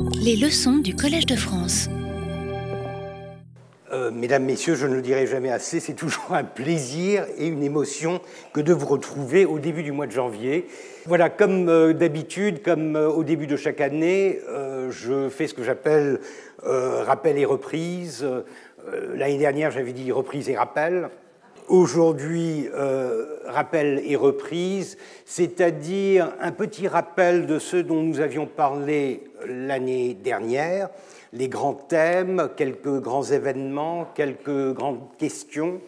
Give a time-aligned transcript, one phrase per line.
[0.00, 1.88] Les leçons du Collège de France.
[3.92, 7.62] Euh, mesdames, Messieurs, je ne le dirai jamais assez, c'est toujours un plaisir et une
[7.62, 8.20] émotion
[8.52, 10.66] que de vous retrouver au début du mois de janvier.
[11.06, 14.38] Voilà, comme euh, d'habitude, comme euh, au début de chaque année,
[14.90, 16.20] je fais ce que j'appelle
[16.62, 18.26] rappel et reprise.
[19.14, 21.10] L'année dernière, j'avais dit reprise et rappel.
[21.68, 22.68] Aujourd'hui,
[23.46, 30.90] rappel et reprise, c'est-à-dire un petit rappel de ce dont nous avions parlé l'année dernière,
[31.32, 35.80] les grands thèmes, quelques grands événements, quelques grandes questions,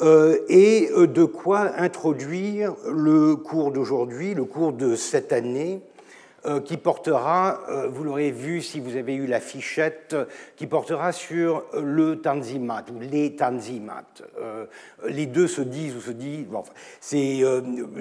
[0.00, 5.91] euh, et euh, de quoi introduire le cours d'aujourd'hui, le cours de cette année, euh,
[6.64, 10.16] qui portera, euh, vous l'aurez vu si vous avez eu la fichette,
[10.56, 14.04] qui portera sur le Tanzimat ou les Tanzimat.
[14.40, 14.66] Euh,
[15.08, 16.46] les deux se disent ou se disent.
[17.00, 17.42] C'est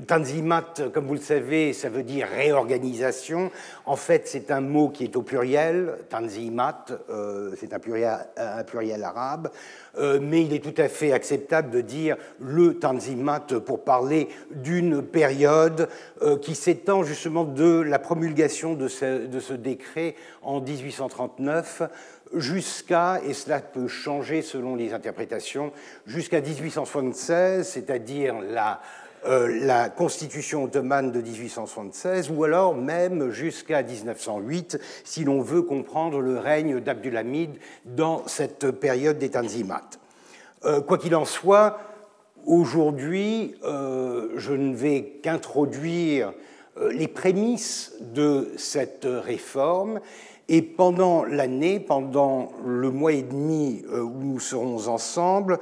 [0.07, 3.51] Tanzimat, comme vous le savez, ça veut dire réorganisation.
[3.85, 6.85] En fait, c'est un mot qui est au pluriel, Tanzimat,
[7.59, 9.49] c'est un pluriel arabe.
[9.99, 15.89] Mais il est tout à fait acceptable de dire le Tanzimat pour parler d'une période
[16.41, 21.83] qui s'étend justement de la promulgation de ce, de ce décret en 1839
[22.33, 25.71] jusqu'à, et cela peut changer selon les interprétations,
[26.05, 28.81] jusqu'à 1876, c'est-à-dire la,
[29.23, 36.21] euh, la constitution ottomane de 1876, ou alors même jusqu'à 1908, si l'on veut comprendre
[36.21, 37.51] le règne d'Abdulhamid
[37.85, 39.87] dans cette période des Tanzimat.
[40.65, 41.77] Euh, quoi qu'il en soit,
[42.47, 46.33] aujourd'hui, euh, je ne vais qu'introduire
[46.89, 49.99] les prémices de cette réforme.
[50.49, 55.59] Et pendant l'année, pendant le mois et demi où nous serons ensemble,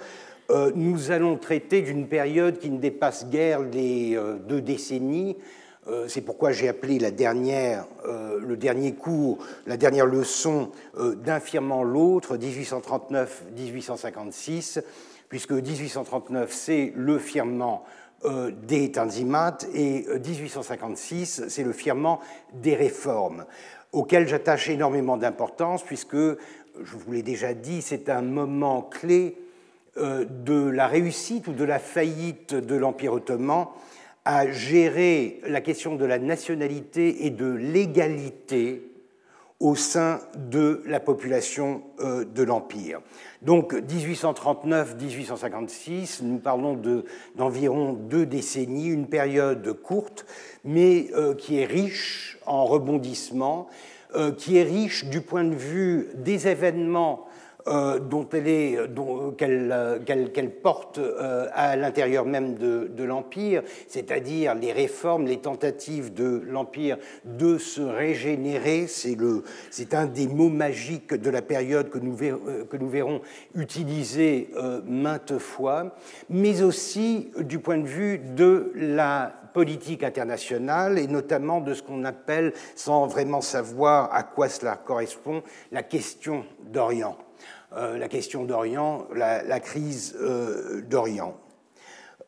[0.50, 5.36] euh, nous allons traiter d'une période qui ne dépasse guère les deux décennies.
[6.08, 14.84] C'est pourquoi j'ai appelé la dernière, le dernier cours, la dernière leçon d'infirmant l'autre, 1839-1856,
[15.30, 17.86] puisque 1839, c'est le firmament
[18.26, 22.20] euh, des Tanzimat et 1856, euh, c'est le firmament
[22.52, 23.46] des réformes,
[23.94, 29.49] auxquelles j'attache énormément d'importance puisque, je vous l'ai déjà dit, c'est un moment clé euh,
[30.00, 33.68] de la réussite ou de la faillite de l'Empire ottoman
[34.26, 38.90] à gérer la question de la nationalité et de l'égalité
[39.60, 43.02] au sein de la population euh, de l'Empire.
[43.42, 46.80] Donc 1839-1856, nous parlons
[47.36, 50.26] d'environ deux décennies, une période courte,
[50.64, 53.68] mais euh, qui est riche en rebondissements,
[54.16, 57.28] euh, qui est riche du point de vue des événements euh,
[57.66, 58.78] dont elle est,
[59.38, 66.98] qu'elle, porte euh, à l'intérieur même de, l'Empire, c'est-à-dire les réformes, les tentatives de l'Empire
[67.26, 68.88] de se régénérer.
[68.88, 73.22] C'est, un des mots magiques de la période que nous, euh, que nous verrons
[73.56, 74.50] utilisé
[74.86, 75.96] maintes fois,
[76.30, 82.06] mais aussi du point de vue de la politique internationale et notamment de ce qu'on
[82.06, 87.18] appelle, sans vraiment savoir à quoi cela correspond, la question d'Orient.
[87.78, 91.38] Euh, la question d'Orient, la, crise euh, d'Orient.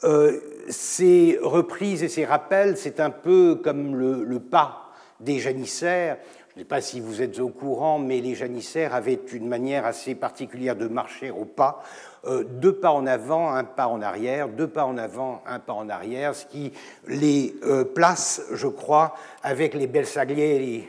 [0.03, 6.18] Euh, ces reprises et ces rappels, c'est un peu comme le, pas des janissaires.
[6.50, 9.85] Je ne sais pas si vous êtes au courant, mais les janissaires avaient une manière
[9.85, 11.81] assez particulière de marcher au pas.
[12.28, 15.88] deux pas en avant, un pas en arrière, deux pas en avant, un pas en
[15.90, 16.73] arrière, ce qui
[17.08, 17.56] les
[17.96, 20.88] place, je crois, avec les Belsaglieri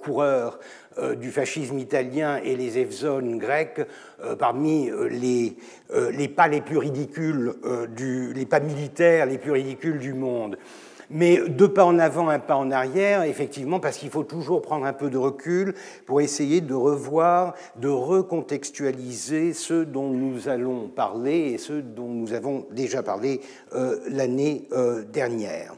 [0.00, 3.80] coureurs euh, du fascisme italien et les Evzones grecs
[4.22, 5.56] euh, parmi euh, les,
[6.12, 7.54] les, pas les plus ridicules,
[7.96, 10.56] du, les pas militaires les plus ridicules du monde.
[11.12, 14.86] Mais deux pas en avant, un pas en arrière, effectivement, parce qu'il faut toujours prendre
[14.86, 15.74] un peu de recul
[16.06, 22.32] pour essayer de revoir, de recontextualiser ce dont nous allons parler et ce dont nous
[22.32, 23.40] avons déjà parlé
[24.08, 24.68] l'année
[25.12, 25.74] dernière.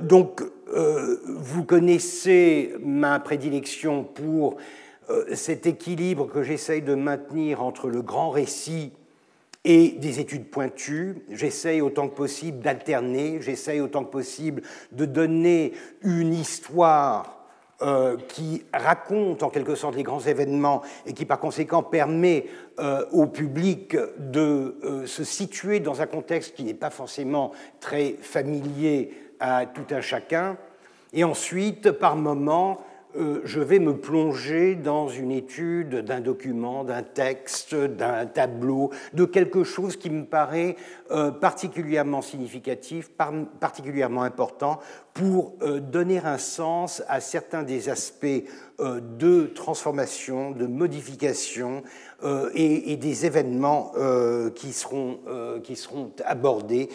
[0.00, 0.42] donc,
[0.72, 4.56] euh, vous connaissez ma prédilection pour
[5.10, 8.92] euh, cet équilibre que j'essaye de maintenir entre le grand récit
[9.64, 11.16] et des études pointues.
[11.30, 14.62] J'essaye autant que possible d'alterner, j'essaye autant que possible
[14.92, 15.72] de donner
[16.02, 17.44] une histoire
[17.82, 22.46] euh, qui raconte en quelque sorte les grands événements et qui par conséquent permet
[23.12, 29.66] au public de se situer dans un contexte qui n'est pas forcément très familier à
[29.66, 30.56] tout un chacun.
[31.12, 32.80] Et ensuite, par moment,
[33.16, 39.24] euh, je vais me plonger dans une étude d'un document, d'un texte, d'un tableau, de
[39.24, 40.74] quelque chose qui me paraît
[41.12, 43.10] euh, particulièrement significatif,
[43.60, 44.80] particulièrement important
[45.12, 48.44] pour euh, donner un sens à certains des aspects
[48.78, 51.82] de transformation, de modification
[52.54, 53.92] et, des événements
[54.54, 55.20] qui, seront,
[55.62, 56.88] qui seront abordés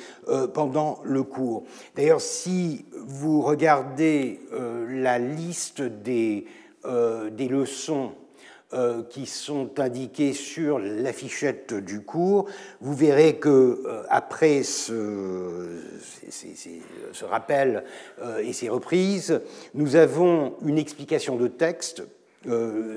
[0.54, 1.64] pendant le cours.
[1.96, 4.42] D'ailleurs, si vous regardez
[4.90, 6.46] la liste des,
[7.32, 8.12] des leçons
[8.72, 12.46] euh, qui sont indiqués sur l'affichette du cours,
[12.82, 13.50] vous verrez que
[13.84, 15.82] euh, après ce,
[17.24, 17.84] rappel
[18.22, 19.42] euh, et ces reprises,
[19.74, 22.04] nous avons une explication de texte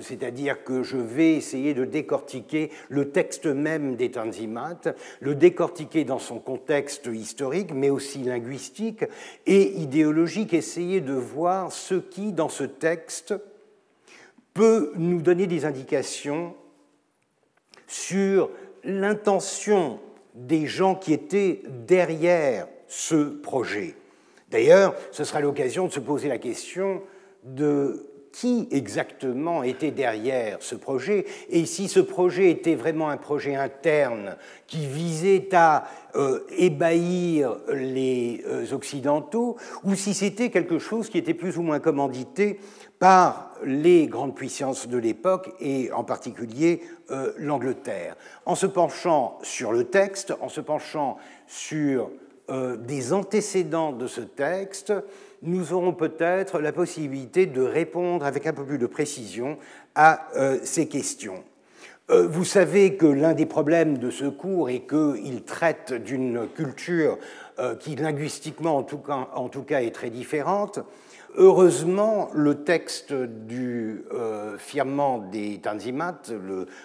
[0.02, 6.20] c'est-à-dire que je vais essayer de décortiquer le texte même des Tanzimat, le décortiquer dans
[6.20, 9.04] son contexte historique, mais aussi linguistique
[9.46, 13.34] et idéologique, essayer de voir ce qui, dans ce texte,
[14.54, 16.54] peut nous donner des indications
[17.87, 18.50] sur
[18.84, 20.00] l'intention
[20.34, 23.94] des gens qui étaient derrière ce projet.
[24.50, 27.02] D'ailleurs, ce sera l'occasion de se poser la question
[27.44, 33.55] de qui exactement était derrière ce projet et si ce projet était vraiment un projet
[33.55, 34.37] interne
[34.67, 35.84] qui visait à
[36.17, 41.79] euh, ébahir les euh, Occidentaux ou si c'était quelque chose qui était plus ou moins
[41.79, 42.58] commandité
[42.99, 46.81] par les grandes puissances de l'époque et en particulier
[47.11, 48.17] euh, l'Angleterre.
[48.46, 52.11] En se penchant sur le texte, en se penchant sur
[52.78, 54.93] des antécédents de ce texte,
[55.42, 59.58] nous aurons peut-être la possibilité de répondre avec un peu plus de précision
[59.94, 61.42] à euh, ces questions.
[62.08, 67.16] Vous savez que l'un des problèmes de ce cours est qu'il traite d'une culture
[67.80, 70.80] qui linguistiquement en tout, cas, est très différente.
[71.36, 74.58] Heureusement, le texte du euh,
[75.32, 76.20] des Tanzimat,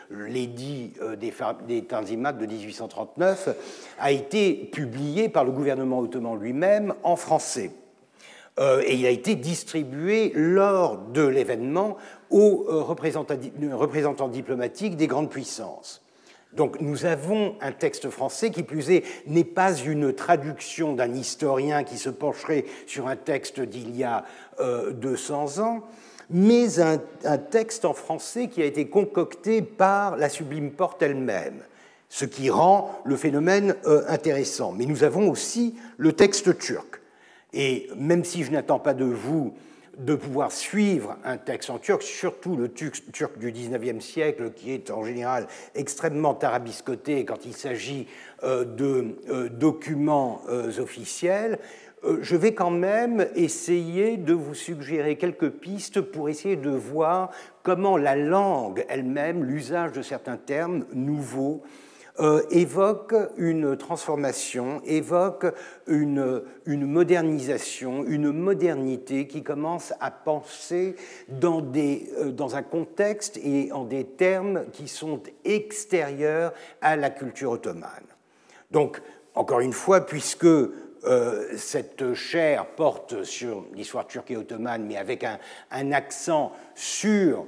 [0.09, 1.33] l'édit euh, des,
[1.67, 3.49] des Tanzimat de 1839,
[3.99, 7.71] a été publié par le gouvernement ottoman lui-même en français.
[8.59, 11.97] Euh, et il a été distribué lors de l'événement
[12.29, 16.03] aux représentants diplomatiques des grandes puissances.
[16.53, 21.83] Donc nous avons un texte français qui plus est n'est pas une traduction d'un historien
[21.83, 24.23] qui se pencherait sur un texte d'il y a
[24.59, 25.83] 200 euh, ans,
[26.29, 26.97] mais un,
[27.37, 31.61] texte en français qui a été concocté par la Sublime Porte elle-même,
[32.09, 34.71] ce qui rend le phénomène euh, intéressant.
[34.71, 36.96] Mais nous avons aussi le texte turc.
[37.53, 39.53] Et même si je n'attends pas de vous
[39.97, 44.91] de pouvoir suivre un texte en turc, surtout le turc, du XIXe siècle, qui est
[44.91, 48.07] en général extrêmement tarabiscoté quand il s'agit
[48.43, 51.59] euh, de euh, documents euh, officiels,
[52.21, 57.31] je vais quand même essayer de vous suggérer quelques pistes pour essayer de voir
[57.63, 61.63] comment la langue elle-même, l'usage de certains termes nouveaux,
[62.19, 65.45] euh, évoque une transformation, évoque
[65.85, 70.95] une, modernisation, une modernité qui commence à penser
[71.29, 77.11] dans, des, euh, dans un contexte et en des termes qui sont extérieurs à la
[77.11, 78.07] culture ottomane.
[78.71, 78.99] Donc,
[79.35, 85.23] encore une fois, puisque euh, cette chaire porte sur l'histoire turque et ottomane, mais avec
[85.23, 85.37] un,
[85.69, 87.45] un accent sur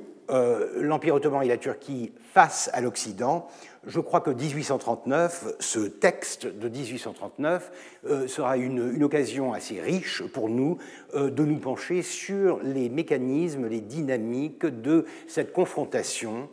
[0.75, 3.47] l'Empire ottoman et la Turquie face à l'Occident,
[3.85, 7.71] je crois que 1839, ce texte de 1839,
[8.07, 10.77] euh, sera une, occasion assez riche pour nous
[11.15, 16.49] euh, de nous pencher sur les mécanismes, les dynamiques de cette confrontation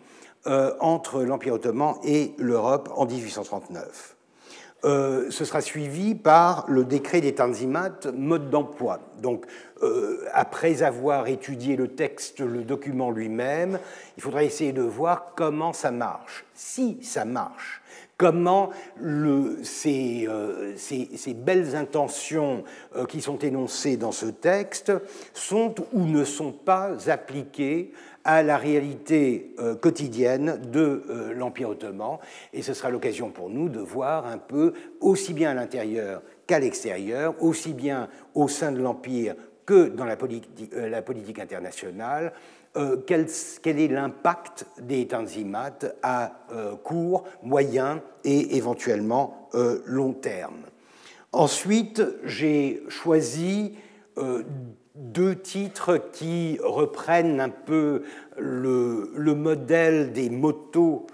[0.46, 4.15] euh, entre l'Empire ottoman et l'Europe en 1839.
[4.82, 9.00] Ce sera suivi par le décret des Tanzimat, mode d'emploi.
[9.20, 9.46] Donc,
[10.32, 13.80] après avoir étudié le texte, le document lui-même,
[14.16, 17.82] il faudra essayer de voir comment ça marche si ça marche,
[18.16, 18.70] comment
[19.04, 22.64] euh, ces, belles intentions
[22.96, 24.92] euh, qui sont énoncées dans ce texte
[25.34, 27.92] sont ou ne sont pas appliquées
[28.26, 32.18] à la réalité euh, quotidienne de l'Empire ottoman.
[32.52, 36.58] Et ce sera l'occasion pour nous de voir un peu, aussi bien à l'intérieur qu'à
[36.58, 42.32] l'extérieur, aussi bien au sein de l'Empire que dans la politique, la politique internationale,
[42.76, 43.26] euh, quel,
[43.80, 50.66] est l'impact des tanzimat à euh, court, moyen et éventuellement euh, long terme.
[51.32, 53.74] Ensuite, j'ai choisi
[54.96, 58.02] deux titres qui reprennent un peu
[58.38, 61.06] le, modèle des motos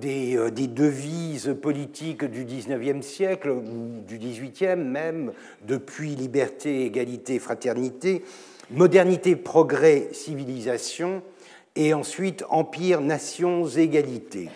[0.00, 5.32] des, des, devises politiques du XIXe siècle, ou du XVIIIe même,
[5.66, 8.22] depuis liberté, égalité, fraternité,
[8.70, 11.22] modernité, progrès, civilisation,
[11.76, 14.48] et ensuite empire, nations, égalité.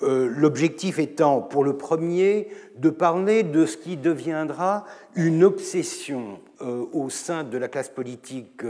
[0.00, 4.84] L'objectif étant, pour le premier, de parler de ce qui deviendra
[5.14, 8.62] une obsession au sein de la classe politique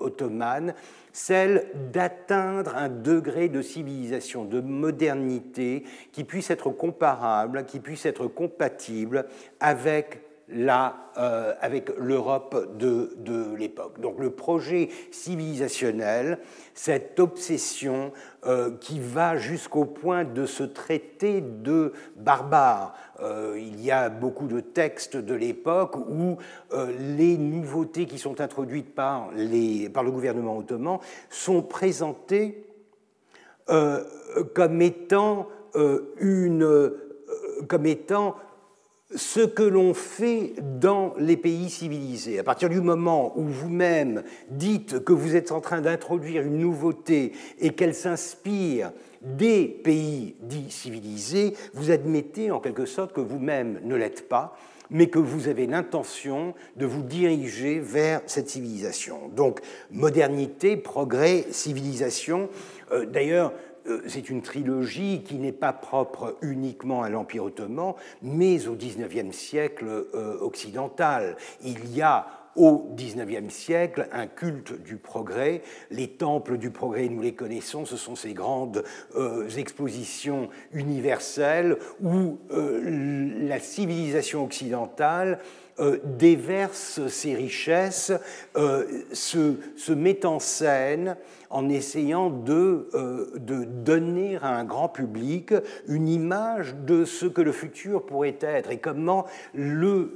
[0.00, 0.74] ottomane,
[1.12, 8.26] celle d'atteindre un degré de civilisation, de modernité qui puisse être comparable, qui puisse être
[8.26, 9.26] compatible
[9.60, 14.00] avec euh, avec l'Europe de, de l'époque.
[14.00, 16.38] Donc le projet civilisationnel,
[16.74, 18.12] cette obsession
[18.46, 22.94] euh, qui va jusqu'au point de se traiter de barbares.
[23.20, 26.38] Euh, il y a beaucoup de textes de l'époque où
[27.16, 32.64] les nouveautés qui sont introduites par, les, par le gouvernement ottoman sont présentées
[33.66, 35.48] comme étant
[36.18, 36.92] une
[37.68, 38.36] comme étant
[39.14, 42.38] ce que l'on fait dans les pays civilisés.
[42.38, 47.32] À partir du moment où vous-même dites que vous êtes en train d'introduire une nouveauté
[47.58, 53.96] et qu'elle s'inspire des pays dits civilisés, vous admettez en quelque sorte que vous-même ne
[53.96, 54.56] l'êtes pas,
[54.90, 59.28] mais que vous avez l'intention de vous diriger vers cette civilisation.
[59.34, 62.48] Donc modernité, progrès, civilisation.
[62.92, 63.52] Euh, d'ailleurs,
[64.06, 70.06] c'est une trilogie qui n'est pas propre uniquement à l'Empire ottoman, mais au XIXe siècle
[70.14, 71.36] euh, occidental.
[71.62, 75.62] Il y a au XIXe siècle un culte du progrès.
[75.90, 78.82] Les temples du progrès, nous les connaissons, ce sont ces grandes
[79.14, 85.38] euh, expositions universelles où la civilisation occidentale
[86.04, 88.12] déverse ses richesses,
[88.54, 91.16] se, se, met en scène
[91.50, 95.52] en essayant euh, de, donner à un grand public
[95.88, 100.08] une image de ce que le futur pourrait être et comment euh,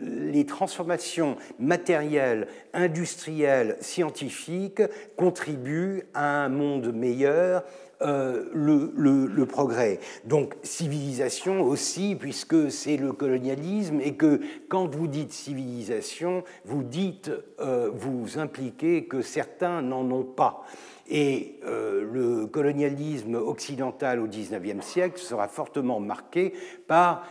[0.00, 4.82] les transformations matérielles, industrielles, scientifiques
[5.16, 7.62] contribuent à un monde meilleur
[8.04, 9.98] euh, le, progrès.
[10.24, 17.30] Donc civilisation aussi, puisque c'est le colonialisme, et que quand vous dites civilisation, vous dites,
[17.60, 20.64] euh, vous impliquez que certains n'en ont pas.
[21.10, 26.54] Et euh, le colonialisme occidental au XIXe siècle sera fortement marqué
[26.86, 27.26] par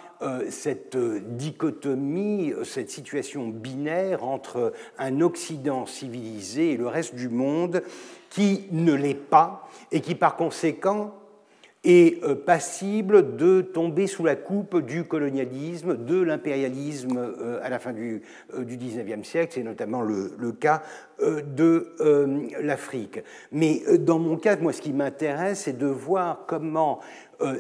[0.50, 0.96] cette
[1.36, 7.82] dichotomie, cette situation binaire entre un Occident civilisé et le reste du monde
[8.32, 11.14] qui ne l'est pas et qui par conséquent
[11.84, 17.80] est euh, passible de tomber sous la coupe du colonialisme, de l'impérialisme euh, à la
[17.80, 18.22] fin du,
[18.54, 20.84] euh, du 19e siècle, c'est notamment le, cas
[21.20, 21.96] de
[22.62, 23.20] l'Afrique.
[23.52, 27.00] Mais dans mon cas, moi, ce qui m'intéresse, c'est de voir comment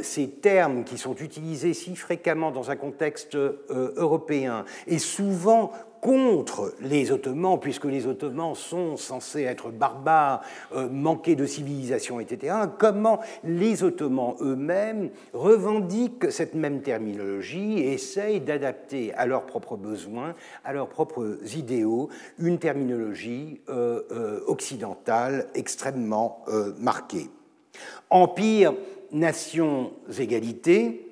[0.01, 7.11] ces termes qui sont utilisés si fréquemment dans un contexte européen et souvent contre les
[7.11, 10.41] Ottomans, puisque les Ottomans sont censés être barbares,
[10.73, 18.41] euh, manquer de civilisation, etc., comment les Ottomans eux-mêmes revendiquent cette même terminologie et essayent
[18.41, 20.33] d'adapter à leurs propres besoins,
[20.65, 26.43] à leurs propres idéaux, une terminologie euh, euh, occidentale extrêmement
[26.79, 27.29] marquée.
[28.09, 28.73] Empire,
[29.11, 31.05] nation, égalité,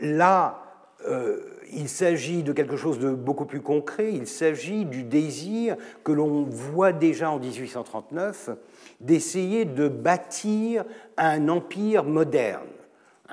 [0.00, 0.62] là,
[1.72, 6.44] il s'agit de quelque chose de beaucoup plus concret, il s'agit du désir que l'on
[6.44, 8.50] voit déjà en 1839
[9.00, 10.84] d'essayer de bâtir
[11.16, 12.68] un empire moderne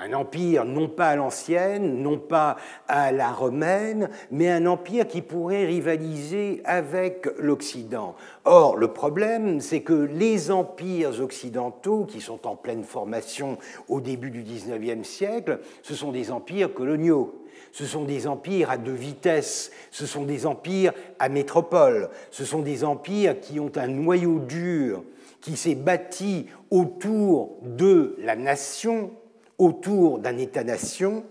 [0.00, 2.56] un empire non pas à l'ancienne, non pas
[2.88, 8.16] à la romaine, mais un empire qui pourrait rivaliser avec l'Occident.
[8.46, 14.30] Or, le problème, c'est que les empires occidentaux, qui sont en pleine formation au début
[14.30, 17.34] du XIXe siècle, ce sont des empires coloniaux.
[17.72, 22.60] Ce sont des empires à deux vitesses, ce sont des empires à métropole, ce sont
[22.60, 25.02] des empires qui ont un noyau dur
[25.40, 29.10] qui s'est bâti autour de la nation,
[29.58, 31.24] autour d'un État-nation,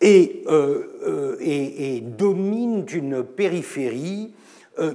[0.00, 4.32] et, euh, euh, dominent une périphérie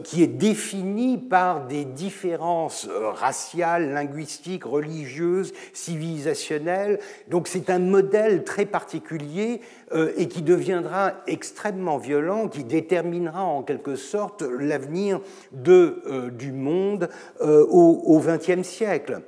[0.03, 6.99] qui est définie par des différences euh, raciales, linguistiques, religieuses, civilisationnelles.
[7.29, 9.61] Donc c'est un modèle très particulier
[9.93, 15.19] euh, et qui deviendra extrêmement violent, qui déterminera en quelque sorte l'avenir
[15.51, 17.09] du monde
[17.41, 19.21] au XXe siècle.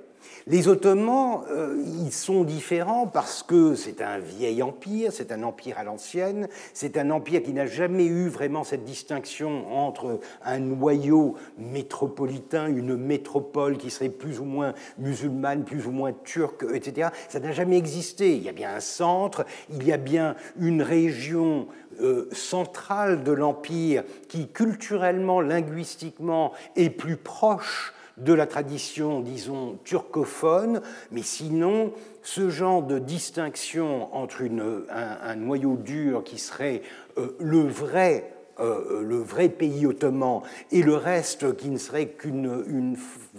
[0.49, 1.75] Les Ottomans, euh,
[2.05, 6.95] ils sont différents parce que c'est un vieil empire, c'est un empire à l'ancienne, c'est
[6.95, 13.75] un empire qui n'a jamais eu vraiment cette distinction entre un noyau métropolitain, une métropole
[13.75, 17.09] qui serait plus ou moins musulmane, plus ou moins turque, etc.
[17.27, 18.33] Ça n'a jamais existé.
[18.37, 21.67] Il y a bien un centre, il y a bien une région
[21.99, 30.81] euh, centrale de l'empire qui culturellement, linguistiquement est plus proche de la tradition, disons, turcophone,
[31.11, 31.93] mais sinon,
[32.23, 34.43] ce genre de distinction entre
[34.89, 36.81] un, noyau dur qui serait
[37.17, 42.63] euh, le vrai euh, le vrai pays ottoman et le reste qui ne serait qu'une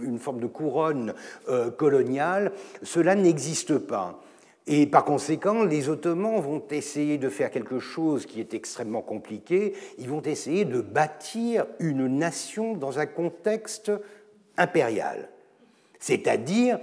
[0.00, 1.12] une, forme de couronne
[1.48, 2.52] euh, coloniale,
[2.84, 4.22] cela n'existe pas.
[4.70, 9.72] Et par conséquent, les Ottomans vont essayer de faire quelque chose qui est extrêmement compliqué.
[9.96, 13.90] Ils vont essayer de bâtir une nation dans un contexte
[14.58, 15.28] impérial.
[15.98, 16.78] C'est-à-dire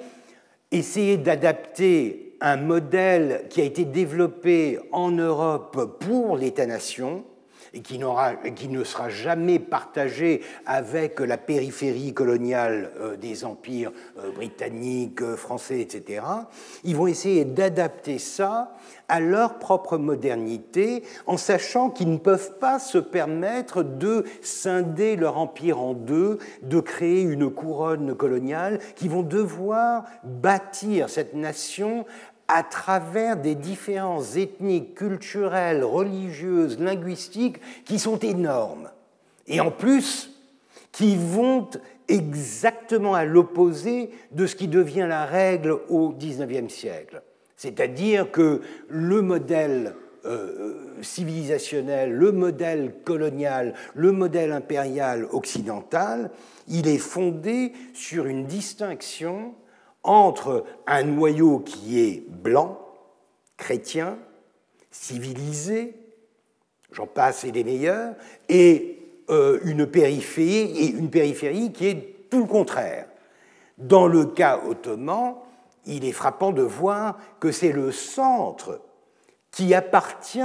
[0.72, 7.24] essayer d'adapter un modèle qui a été développé en Europe pour l'État-nation,
[7.76, 8.00] et qui,
[8.70, 15.82] ne sera jamais partagé avec la périphérie coloniale euh, des empires euh, britanniques, euh, français,
[15.82, 16.24] etc.,
[16.86, 18.74] ils vont essayer d'adapter ça
[19.10, 25.38] à leur propre modernité, en sachant qu'ils ne peuvent pas se permettre de scinder leur
[25.38, 32.06] empire en deux, de créer une couronne coloniale, qui vont devoir bâtir cette nation
[32.48, 38.90] à travers des différences ethniques, culturelles, religieuses, linguistiques qui sont énormes.
[39.48, 40.32] Et en plus,
[40.92, 41.68] qui vont
[42.08, 47.22] exactement à l'opposé de ce qui devient la règle au XIXe siècle.
[47.58, 56.32] C'est-à-dire que le modèle euh, civilisationnel, le modèle colonial, le modèle impérial occidental,
[56.68, 59.54] il est fondé sur une distinction
[60.06, 62.80] entre un noyau qui est blanc,
[63.58, 64.18] chrétien,
[64.92, 65.96] civilisé,
[66.92, 68.16] j'en passe et des meilleurs,
[68.48, 73.08] et euh, une, périphérie, et une périphérie qui est tout le contraire.
[73.78, 75.36] Dans le cas ottoman,
[75.86, 78.82] il est frappant de voir que c'est le centre
[79.52, 80.42] qui appartient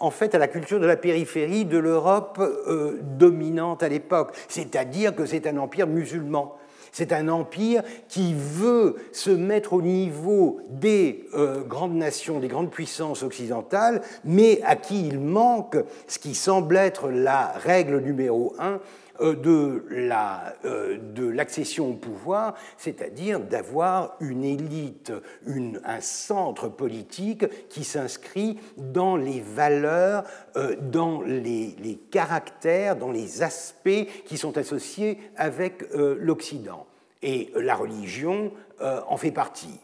[0.00, 5.14] en fait à la culture de la périphérie de l'Europe euh, dominante à l'époque, c'est-à-dire
[5.14, 6.56] que c'est un empire musulman.
[6.92, 12.70] C'est un empire qui veut se mettre au niveau des euh, grandes nations, des grandes
[12.70, 15.76] puissances occidentales, mais à qui il manque
[16.06, 18.80] ce qui semble être la règle numéro un,
[19.20, 19.84] de
[21.30, 25.12] l'accession au pouvoir, c'est-à-dire d'avoir une élite,
[25.84, 30.24] un centre politique qui s'inscrit dans les valeurs,
[30.56, 36.86] euh, dans les, caractères, dans les aspects qui sont associés avec l'Occident.
[37.22, 39.80] Et la religion en fait partie.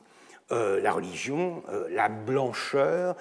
[0.51, 3.17] la religion, la blancheur,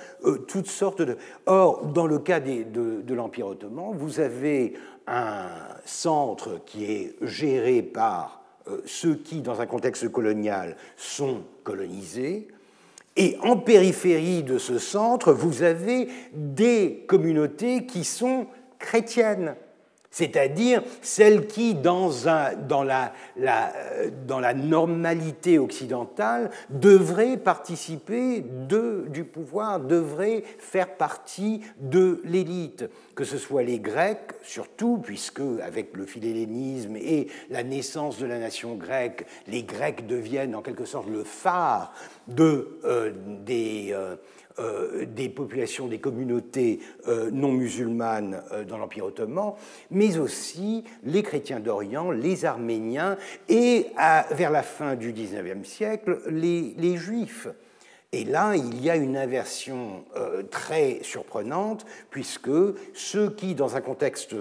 [0.47, 1.17] toutes sortes de...
[1.47, 4.73] Or, dans le cas de l'Empire ottoman, vous avez
[5.07, 5.49] un
[5.85, 12.47] centre qui est géré par euh, ceux qui, dans un contexte colonial, sont colonisés.
[13.15, 18.47] Et en périphérie de ce centre, vous avez des communautés qui sont
[18.79, 19.55] chrétiennes
[20.13, 22.11] c'est-à-dire celle qui, dans,
[22.83, 23.13] la,
[24.53, 33.79] normalité occidentale, devrait participer du pouvoir, devrait faire partie de l'élite, que ce soit les
[33.79, 40.05] Grecs, surtout, puisque avec le philhellénisme et la naissance de la nation grecque, les Grecs
[40.05, 41.91] deviennent en quelque sorte le phare
[42.39, 43.11] euh,
[43.43, 43.89] des...
[43.93, 44.15] Euh, euh,
[45.05, 49.53] des populations, des communautés euh, non musulmanes euh, dans l'Empire ottoman,
[49.89, 53.17] mais aussi les chrétiens d'Orient, les Arméniens
[53.49, 53.87] et,
[54.31, 57.47] vers la fin du XIXe siècle, les, Juifs.
[58.11, 60.05] Et là, il y a une inversion
[60.51, 62.51] très surprenante, puisque
[62.93, 64.35] ceux qui, dans un contexte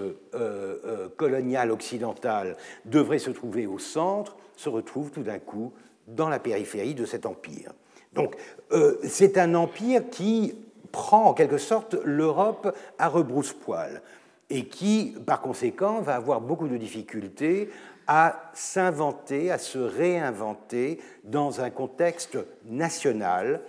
[1.17, 5.73] colonial occidental, devraient se trouver au centre, se retrouvent tout d'un coup
[6.07, 7.73] dans la périphérie de cet empire.
[8.15, 8.35] Donc
[8.71, 10.55] euh, c'est un empire qui
[10.91, 14.01] prend en quelque sorte l'Europe à rebrousse-poil
[14.49, 17.69] et qui, par conséquent, va avoir beaucoup de difficultés
[18.07, 23.61] à s'inventer, à se réinventer dans un contexte national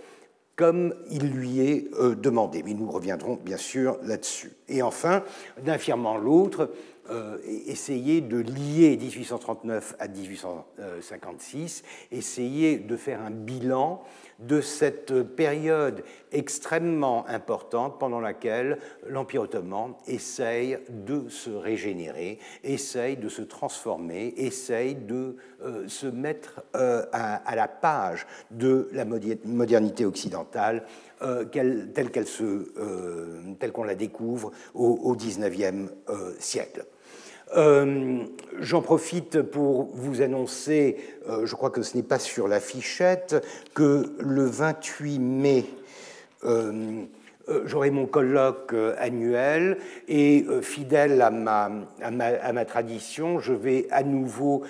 [0.56, 2.62] comme il lui est euh, demandé.
[2.62, 4.52] Mais nous reviendrons bien sûr là-dessus.
[4.68, 5.24] Et enfin,
[5.62, 6.70] d'un firmant l'autre,
[7.10, 14.02] euh, essayer de lier 1839 à 1856, essayer de faire un bilan
[14.38, 23.28] de cette période extrêmement importante pendant laquelle l'Empire ottoman essaye de se régénérer, essaye de
[23.28, 30.84] se transformer, essaye de euh, se mettre euh, à, la page de la modernité occidentale
[31.22, 32.10] euh, telle
[33.72, 35.90] qu'on la découvre au XIXe
[36.38, 36.84] siècle.
[37.56, 38.24] Euh,
[38.58, 40.96] j'en profite pour vous annoncer,
[41.28, 45.64] euh, je crois que ce n'est pas sur la fichette, que le 28 mai,
[46.44, 47.04] euh,
[47.64, 49.78] j'aurai mon colloque annuel
[50.08, 54.62] et fidèle à ma, tradition, je vais à nouveau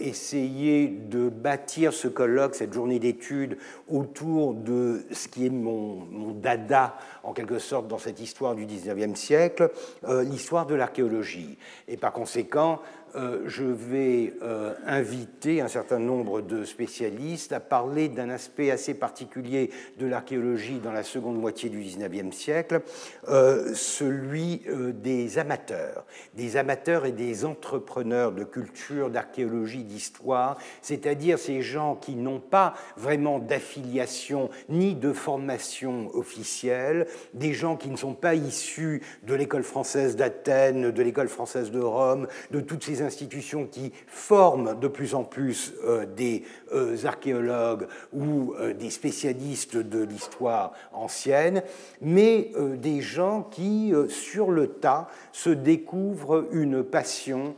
[0.00, 6.32] essayer de bâtir ce colloque, cette journée d'études, autour de ce qui est mon, mon,
[6.32, 9.70] dada, en quelque sorte, dans cette histoire du 19e siècle,
[10.08, 11.58] l'histoire de l'archéologie.
[11.88, 12.80] Et par conséquent,
[13.16, 18.92] euh, je vais euh, inviter un certain nombre de spécialistes à parler d'un aspect assez
[18.92, 22.82] particulier de l'archéologie dans la seconde moitié du XIXe siècle,
[23.28, 24.62] euh, celui
[24.94, 32.16] des amateurs, des amateurs et des entrepreneurs de culture, d'archéologie, d'histoire, c'est-à-dire ces gens qui
[32.16, 39.02] n'ont pas vraiment d'affiliation ni de formation officielle, des gens qui ne sont pas issus
[39.22, 44.78] de l'école française d'Athènes, de l'école française de Rome, de toutes ces institutions qui forment
[44.78, 46.42] de plus en plus euh, des
[46.72, 51.62] euh, archéologues ou euh, des spécialistes de l'histoire ancienne,
[52.00, 57.54] mais des gens qui, sur le tas, se découvrent une passion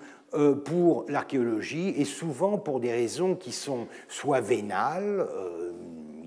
[0.64, 5.26] pour l'archéologie et souvent pour des raisons qui sont soit vénales,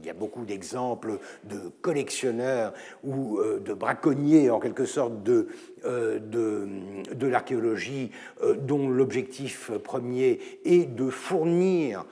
[0.01, 5.47] il y a beaucoup d'exemples de collectionneurs ou euh, de braconniers, en quelque sorte, de,
[5.85, 8.11] euh, de, l'archéologie,
[8.43, 12.05] euh, dont l'objectif premier est de fournir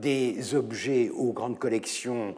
[0.00, 2.36] des objets aux grandes collections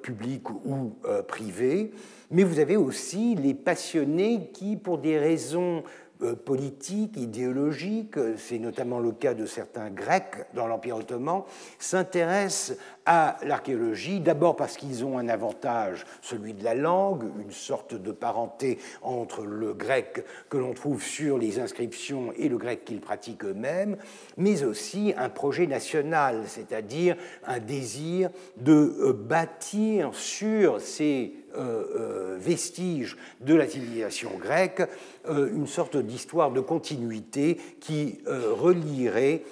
[0.00, 0.94] publiques ou
[1.26, 1.90] privées.
[2.30, 5.82] Mais vous avez aussi les passionnés qui, pour des raisons
[6.22, 11.42] euh, politique, idéologique, c'est notamment le cas de certains Grecs dans l'Empire ottoman,
[11.78, 17.94] s'intéressent à l'archéologie, d'abord parce qu'ils ont un avantage, celui de la langue, une sorte
[17.94, 23.00] de parenté entre le grec que l'on trouve sur les inscriptions et le grec qu'ils
[23.00, 23.96] pratiquent eux-mêmes,
[24.36, 33.16] mais aussi un projet national, c'est-à-dire un désir de euh, bâtir sur ces euh, vestiges
[33.40, 34.82] de la civilisation grecque
[35.28, 39.42] une sorte d'histoire de continuité qui relierait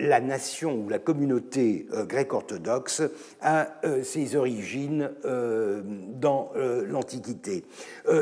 [0.00, 3.02] la nation ou la communauté grecque orthodoxe
[3.40, 6.52] à ses origines dans
[6.88, 7.64] l'Antiquité.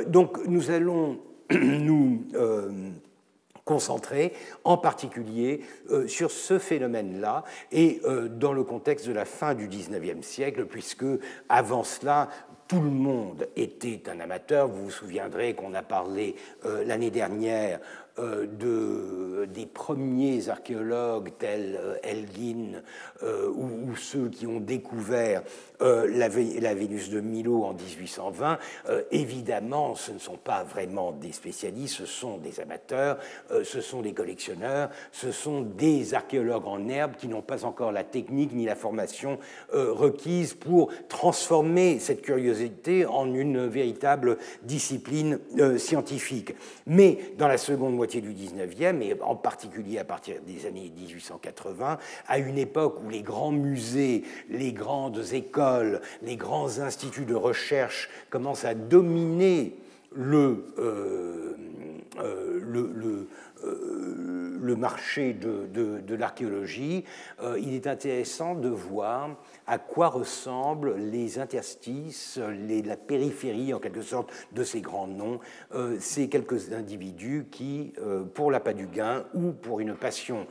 [0.07, 1.19] donc nous allons
[1.51, 2.25] nous
[3.65, 4.33] concentrer
[4.65, 5.63] en particulier
[6.07, 11.05] sur ce phénomène-là et dans le contexte de la fin du XIXe siècle, puisque
[11.49, 12.29] avant cela,
[12.69, 14.69] tout le monde était un amateur.
[14.69, 21.79] Vous vous souviendrez qu'on a parlé euh, l'année dernière euh, de, des premiers archéologues tels
[21.81, 22.83] euh, Elgin
[23.23, 25.43] ou, ceux qui ont découvert
[25.81, 28.59] la, la, Vénus de Milo en 1820.
[29.11, 33.19] évidemment, ce ne sont pas vraiment des spécialistes, ce sont des amateurs,
[33.65, 38.05] ce sont des collectionneurs, ce sont des archéologues en herbe qui n'ont pas encore la
[38.05, 39.39] technique ni la formation
[39.73, 46.55] requise pour transformer cette curiosité en une véritable discipline euh, scientifique.
[46.87, 51.99] Mais dans la seconde moitié du 19e, et en particulier à partir des années 1880,
[52.27, 58.09] à une époque où les grands musées, les grandes écoles, les grands instituts de recherche
[58.31, 59.75] commencent à dominer
[60.19, 61.55] le, euh,
[62.19, 62.61] euh,
[63.65, 67.05] euh, le marché de, l'archéologie,
[67.61, 72.39] il est intéressant de voir à quoi ressemblent les interstices,
[72.85, 75.39] la périphérie en quelque sorte de ces grands noms,
[76.01, 77.93] ces quelques individus qui,
[78.35, 80.47] pour l'appât du gain ou pour une passion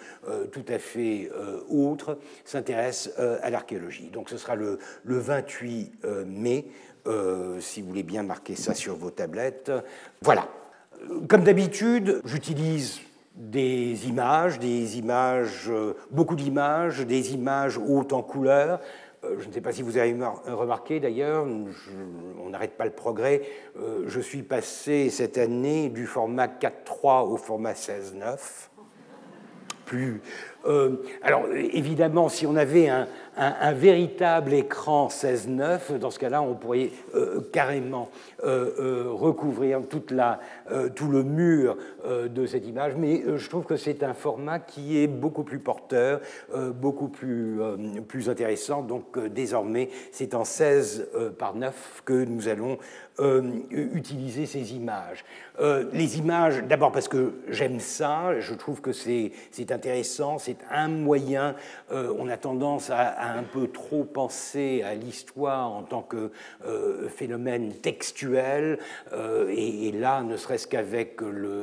[0.52, 1.30] tout à fait
[1.70, 4.10] autre, s'intéressent à l'archéologie.
[4.12, 5.92] Donc ce sera le 28
[6.26, 6.66] mai,
[7.60, 9.72] si vous voulez bien marquer ça sur vos tablettes.
[10.22, 10.48] Voilà.
[11.28, 13.00] Comme d'habitude, j'utilise
[13.38, 18.80] des images, des images, euh, beaucoup d'images, des images hautes en couleurs.
[19.24, 20.16] Euh, je ne sais pas si vous avez
[20.48, 21.46] remarqué d'ailleurs,
[22.44, 23.44] on n'arrête pas le progrès.
[23.80, 28.70] Euh, je suis passé cette année du format 4.3 au format 16.9.
[29.86, 30.22] Plus
[30.68, 33.08] euh, alors évidemment, si on avait un,
[33.74, 38.10] véritable écran 16-9, dans ce cas-là, on pourrait euh, carrément
[38.44, 40.40] euh, recouvrir toute la,
[40.96, 45.08] tout le mur de cette image, mais je trouve que c'est un format qui est
[45.08, 46.22] beaucoup plus porteur,
[46.76, 47.60] beaucoup plus,
[48.08, 48.82] plus intéressant.
[48.82, 52.78] Donc désormais, c'est en 16 par 9 que nous allons
[53.72, 55.26] utiliser ces images.
[55.92, 59.32] les images, d'abord parce que j'aime ça, je trouve que c'est
[59.70, 61.56] intéressant, c'est un moyen.
[61.92, 66.32] on a tendance à, un peu trop penser à l'histoire en tant que
[67.10, 68.80] phénomène textuel.
[69.50, 71.20] Et, là, ne serait-ce qu'avec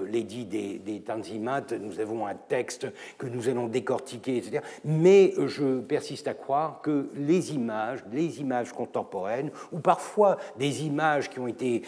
[0.07, 2.87] l'édit des, des Tanzimat, nous avons un texte
[3.19, 4.61] que nous allons décortiquer, etc.
[4.85, 11.31] Mais je persiste à croire que les images, les images contemporaines, ou parfois des images
[11.31, 11.83] qui ont été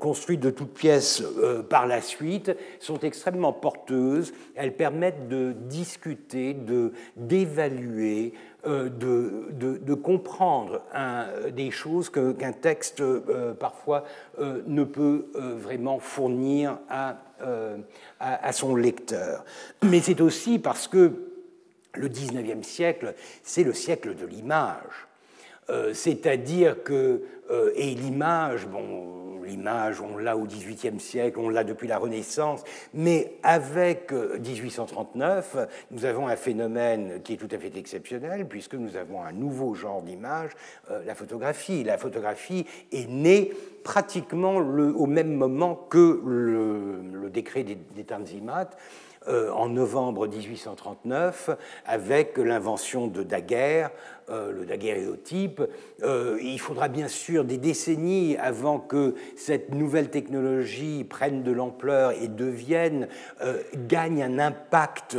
[0.00, 1.22] construites de toutes pièces
[1.68, 4.32] par la suite, sont extrêmement porteuses.
[4.54, 8.32] Elles permettent de discuter, de, d'évaluer,
[8.66, 10.82] euh, de, de, comprendre
[11.52, 14.02] des choses qu'un texte euh, parfois
[14.40, 17.18] euh, ne peut vraiment fournir à,
[18.18, 19.44] à, son lecteur.
[19.84, 21.12] Mais c'est aussi parce que
[21.94, 25.06] le 19e siècle, c'est le siècle de l'image.
[25.92, 27.22] C'est-à-dire que,
[27.74, 32.62] et l'image, bon, l'image, on l'a au XVIIIe siècle, on l'a depuis la Renaissance,
[32.94, 38.74] mais avec 1839, euh, nous avons un phénomène qui est tout à fait exceptionnel, puisque
[38.74, 40.50] nous avons un nouveau genre d'image,
[40.90, 41.82] euh, la photographie.
[41.82, 43.52] La photographie est née
[43.82, 48.04] pratiquement au même moment que le, décret des, des.
[48.12, 48.64] Euh,
[49.28, 51.50] en novembre 1839
[51.86, 53.90] avec l'invention de Daguerre,
[54.30, 55.62] euh, le daguerréotype.
[56.02, 62.12] Euh, il faudra bien sûr des décennies avant que cette nouvelle technologie prenne de l'ampleur
[62.12, 63.08] et devienne,
[63.88, 65.16] gagne un impact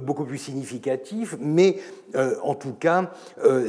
[0.00, 1.78] beaucoup plus significatif, mais
[2.42, 3.10] en tout cas,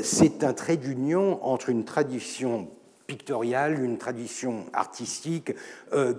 [0.01, 2.69] c'est un trait d'union entre une tradition
[3.05, 5.53] pictoriale, une tradition artistique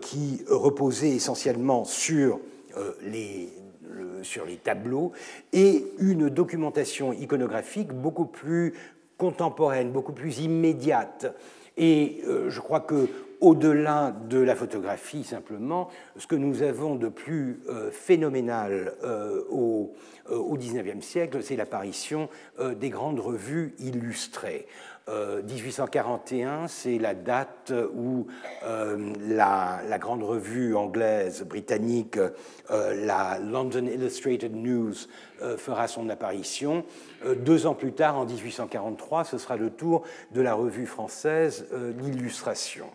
[0.01, 2.41] qui reposait essentiellement sur
[2.79, 5.13] euh, sur les tableaux
[5.53, 8.75] et une documentation iconographique beaucoup plus
[9.17, 11.35] contemporaine, beaucoup plus immédiate.
[11.77, 13.09] Et euh, je crois que
[13.41, 18.95] au-delà de la photographie simplement, ce que nous avons de plus euh, phénoménal
[19.49, 19.95] au
[20.31, 22.29] XIXe siècle, c'est l'apparition
[22.77, 24.67] des grandes revues illustrées.
[25.09, 28.27] 1841, euh, c'est la date où
[28.65, 34.95] euh, la, grande revue anglaise, britannique, euh, la London Illustrated News,
[35.57, 36.85] fera son apparition.
[37.45, 41.69] deux ans plus tard, en 1843, ce sera le tour de la revue française
[42.01, 42.91] L'Illustration.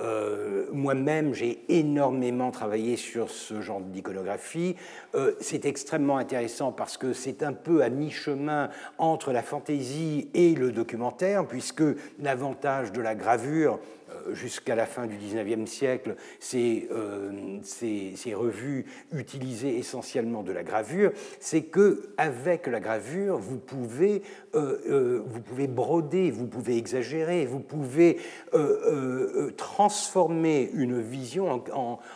[0.00, 4.76] Euh, moi-même, j'ai énormément travaillé sur ce genre d'iconographie.
[5.14, 10.54] Euh, c'est extrêmement intéressant parce que c'est un peu à mi-chemin entre la fantaisie et
[10.54, 11.84] le documentaire, puisque
[12.18, 13.78] l'avantage de la gravure,
[14.32, 16.88] jusqu'à la fin du XIXe siècle, ces,
[17.62, 24.22] ces, revues utilisaient essentiellement de la gravure, c'est que avec la gravure, vous pouvez,
[24.54, 28.18] vous pouvez broder, vous pouvez exagérer, vous pouvez
[29.56, 31.62] transformer une vision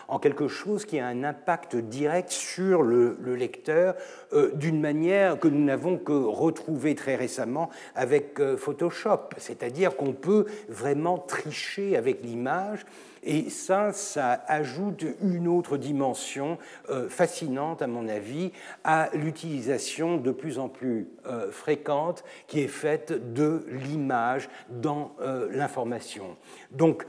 [0.07, 3.95] en, quelque chose qui a un impact direct sur le, lecteur
[4.26, 9.29] euh, d'une manière que nous n'avons que retrouvée très récemment avec euh, Photoshop.
[9.37, 12.85] C'est-à-dire qu'on peut vraiment tricher avec l'image
[13.27, 16.57] et ça, ça ajoute une autre dimension
[16.89, 18.53] euh, fascinante, à mon avis,
[18.85, 25.49] à l'utilisation de plus en plus euh, fréquente qui est faite de l'image dans euh,
[25.51, 26.37] l'information.
[26.71, 27.05] Donc,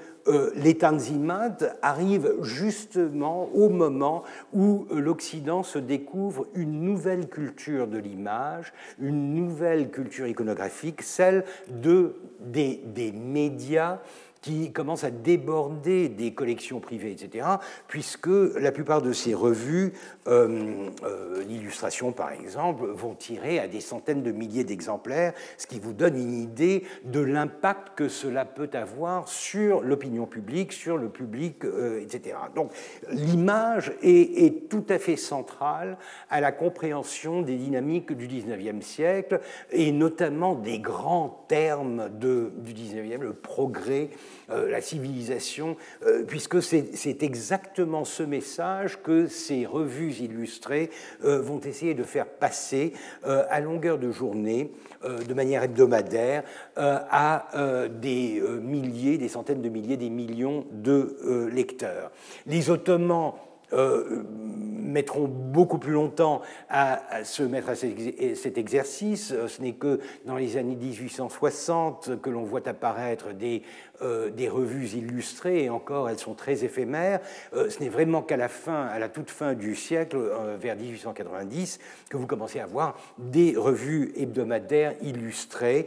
[0.57, 8.75] les Tanzimat arrivent justement au moment où l'Occident se découvre une nouvelle culture de l'image,
[9.01, 14.01] une nouvelle culture iconographique, celle de, des, des médias
[14.41, 17.47] qui commence à déborder des collections privées, etc.,
[17.89, 19.93] puisque la plupart de ces revues,
[20.27, 25.81] euh, euh, l'illustration par exemple, vont tirer à des centaines de milliers d'exemplaires, ce qui
[25.81, 31.09] vous donne une idée de l'impact que cela peut avoir sur l'opinion publique, sur le
[31.09, 32.37] public, euh, etc.
[32.55, 32.73] Donc
[33.11, 35.97] l'image est, tout à fait centrale
[36.31, 43.21] à la compréhension des dynamiques du 19e siècle, et notamment des grands termes du 19e,
[43.21, 44.11] le progrès,
[44.51, 50.91] euh, la civilisation, euh, puisque c'est exactement ce message que ces revues illustrées
[51.25, 52.93] euh, vont essayer de faire passer
[53.25, 54.73] à longueur de journée,
[55.05, 56.43] de manière hebdomadaire,
[56.77, 57.49] à
[57.91, 62.11] des milliers, des centaines de milliers, des millions de lecteurs.
[62.47, 63.35] Les Ottomans
[63.73, 69.35] mettront beaucoup plus longtemps à, se mettre à cet exercice.
[69.47, 73.63] Ce n'est que dans les années 1860 que l'on voit apparaître des,
[74.03, 77.21] euh, des revues illustrées, et encore elles sont très éphémères.
[77.55, 80.19] Euh, ce n'est vraiment qu'à la fin, à la toute fin du siècle,
[80.61, 85.87] vers 1890, que vous commencez à voir des revues hebdomadaires illustrées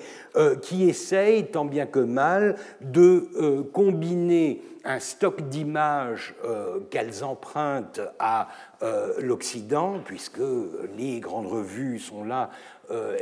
[0.61, 6.35] qui essayent, tant bien que mal, de combiner un stock d'images
[6.89, 8.49] qu'elles empruntent emprunte à
[9.19, 10.41] l'Occident, puisque
[10.97, 12.49] les grandes revues sont là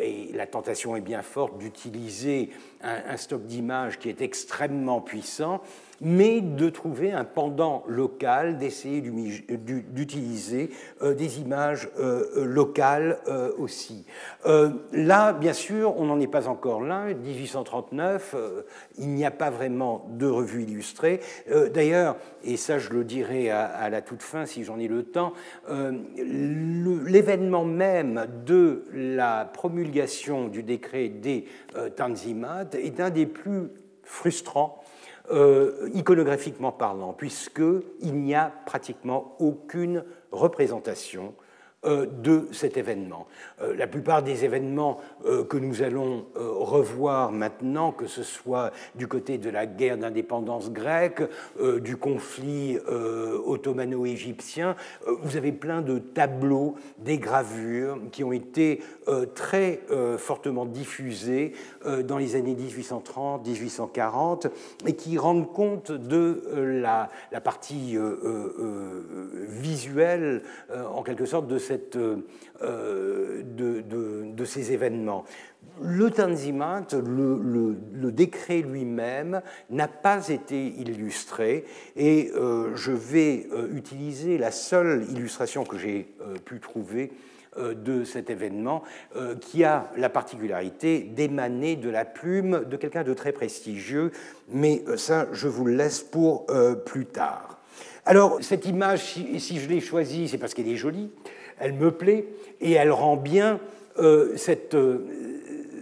[0.01, 2.49] et la tentation est bien forte d'utiliser
[2.81, 5.61] un, stock d'images qui est extrêmement puissant
[6.01, 10.69] mais de trouver un pendant local, d'essayer d'utiliser
[11.01, 13.19] euh, des images euh, euh, locales
[13.57, 14.05] aussi.
[14.91, 17.13] Là, bien sûr, on n'en est pas encore là.
[17.13, 18.35] 1839,
[18.97, 21.19] il n'y a pas vraiment de revue illustrée.
[21.73, 25.33] D'ailleurs, et ça je le dirai à, la toute fin si j'en ai le temps,
[26.17, 31.45] l'événement même de la promulgation du décret des
[31.95, 33.69] Tanzimat est un des plus
[34.03, 34.78] frustrants
[35.31, 41.33] euh, iconographiquement parlant, puisqu'il n'y a pratiquement aucune représentation
[41.85, 43.25] de cet événement.
[43.61, 49.07] Euh, la plupart des événements euh, que nous allons revoir maintenant, que ce soit du
[49.07, 51.21] côté de la guerre d'indépendance grecque,
[51.81, 52.77] du conflit
[53.45, 54.75] ottomano-égyptien,
[55.21, 58.81] vous avez plein de tableaux, des gravures qui ont été
[59.35, 59.81] très
[60.17, 61.53] fortement diffusés
[62.03, 64.49] dans les années 1830-1840
[64.85, 66.43] et qui rendent compte de
[66.81, 67.97] la, la partie
[69.47, 70.43] visuelle,
[70.93, 71.57] en quelque sorte, de
[72.61, 75.25] euh, de, ces événements.
[75.81, 84.37] Le Tanzimat, le, décret lui-même, n'a pas été illustré et euh, je vais euh, utiliser
[84.37, 86.07] la seule illustration que j'ai
[86.45, 87.11] pu trouver
[87.57, 88.83] de cet événement,
[89.41, 94.11] qui a la particularité d'émaner de la plume de quelqu'un de très prestigieux,
[94.49, 96.45] mais ça, je vous le laisse pour
[96.85, 97.59] plus tard.
[98.05, 99.01] Alors, cette image,
[99.39, 101.09] si je l'ai choisie, c'est parce qu'elle est jolie
[101.59, 102.27] elle me plaît
[102.61, 103.59] et elle rend bien
[103.99, 104.35] euh,
[104.73, 104.99] euh,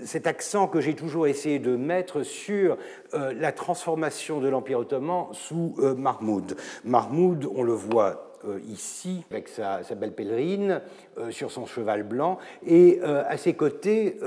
[0.05, 2.77] cet accent que j'ai toujours essayé de mettre sur
[3.13, 6.55] euh, la transformation de l'Empire ottoman sous Mahmoud.
[6.85, 8.23] Mahmoud, on le voit
[8.69, 10.81] ici, avec sa, belle pèlerine,
[11.29, 14.17] sur son cheval blanc, et à ses côtés,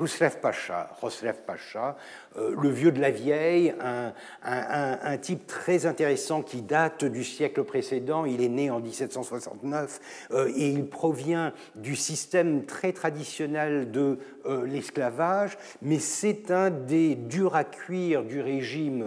[0.00, 0.90] Husrev Pacha.
[1.46, 1.96] Pacha,
[2.38, 8.24] euh, le vieux de la vieille, un, type très intéressant qui date du siècle précédent.
[8.24, 10.00] Il est né en 1769
[10.32, 17.14] euh, et il provient du système très traditionnel de euh, l'esclavage, mais c'est un des
[17.14, 19.04] durs à cuire du régime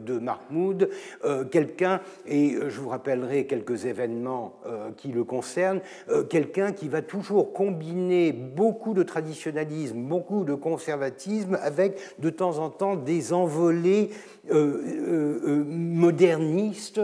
[0.00, 0.90] de Mahmoud,
[1.50, 4.60] quelqu'un, et je vous rappellerai quelques événements
[4.96, 5.80] qui le concernent,
[6.28, 12.70] quelqu'un qui va toujours combiner beaucoup de traditionnalisme, beaucoup de conservatisme avec de temps en
[12.70, 14.10] temps des envolées
[15.68, 17.00] modernistes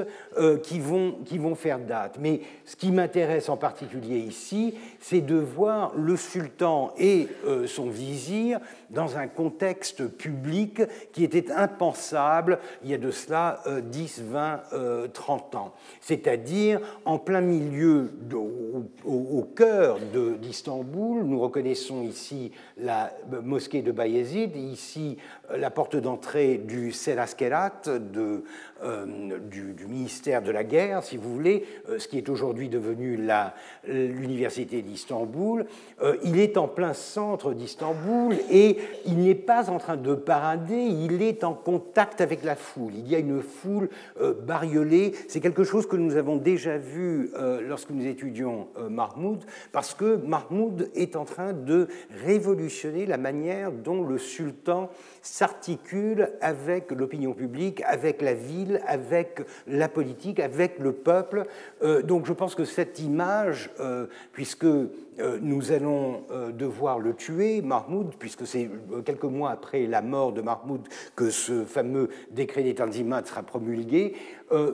[0.63, 2.19] qui, vont, qui vont faire date.
[2.21, 7.29] Mais ce qui m'intéresse en particulier ici, c'est de voir le sultan et
[7.67, 14.23] son vizir dans un contexte public qui était impensable il y a de cela 10,
[14.23, 14.61] 20,
[15.13, 15.73] 30 ans.
[16.01, 18.11] C'est-à-dire en plein milieu,
[19.05, 19.99] au, cœur
[20.41, 25.19] d'Istanbul, nous reconnaissons ici la mosquée de Bayezid, ici
[25.55, 26.93] la porte d'entrée du
[27.99, 28.43] De,
[28.83, 33.19] euh, du, ministère de la guerre, si vous voulez, euh, ce qui est aujourd'hui devenu
[33.87, 35.67] l'université d'Istanbul.
[36.03, 40.77] Euh, il est en plein centre d'Istanbul et il n'est pas en train de parader,
[40.77, 42.93] il est en contact avec la foule.
[42.97, 43.89] Il y a une foule
[44.43, 45.13] bariolée.
[45.29, 47.31] C'est quelque chose que nous avons déjà vu
[47.67, 51.89] lorsque nous étudions Mahmoud, parce que Mahmoud est en train de
[52.25, 54.91] révolutionner la manière dont le sultan
[55.23, 61.45] s'articule avec l'opinion publique, avec la ville, avec la politique, avec le peuple.
[61.83, 64.89] Euh, donc je pense que cette image, euh, puisque euh,
[65.41, 66.23] nous allons
[66.55, 68.71] devoir le tuer, Mahmoud, puisque c'est
[69.05, 70.81] quelques mois après la mort de Mahmoud
[71.15, 74.15] que ce fameux décret des sera promulgué,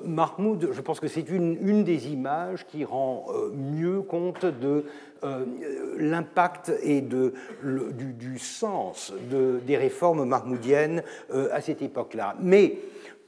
[0.04, 4.84] Mahmoud, je pense que c'est une, des images qui rend mieux compte de
[5.98, 7.32] l'impact et de,
[7.62, 11.02] du, sens de, des réformes mahmoudiennes
[11.52, 12.36] à cette époque-là.
[12.40, 12.78] Mais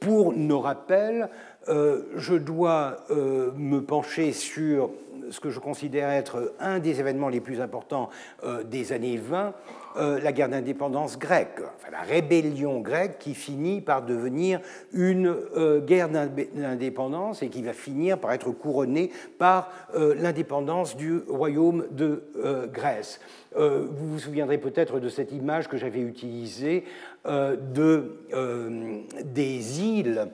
[0.00, 1.28] pour nos rappels,
[1.68, 4.90] euh, je dois me pencher sur
[5.30, 8.08] ce que je considère être un des événements les plus importants
[8.64, 9.54] des années 20,
[9.96, 14.60] euh, la guerre d'indépendance grecque, enfin, la rébellion grecque qui finit par devenir
[14.92, 21.18] une euh, guerre d'indépendance et qui va finir par être couronnée par euh, l'indépendance du
[21.28, 22.22] royaume de
[22.72, 23.20] Grèce.
[23.56, 26.84] vous vous souviendrez peut-être de cette image que j'avais utilisée
[27.24, 28.16] de,
[29.24, 30.28] des îles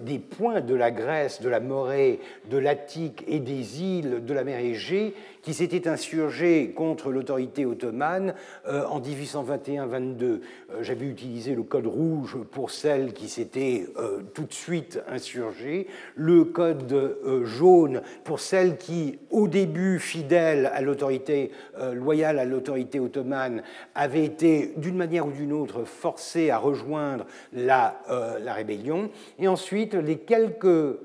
[0.00, 4.42] des points de la Grèce, de la Morée, de l'Attique et des îles de la
[4.42, 5.14] mer Égée
[5.46, 8.34] qui s'était insurgé contre l'autorité ottomane
[8.66, 10.22] euh, en 1821-22.
[10.24, 10.40] Euh,
[10.80, 16.42] j'avais utilisé le code rouge pour celles qui s'étaient euh, tout de suite insurgées, le
[16.42, 21.52] code jaune pour celles qui, au début fidèles à l'autorité,
[21.92, 23.62] loyales à l'autorité ottomane,
[23.94, 28.02] avaient été d'une manière ou d'une autre forcées à rejoindre la
[28.46, 30.96] rébellion, et ensuite les quelques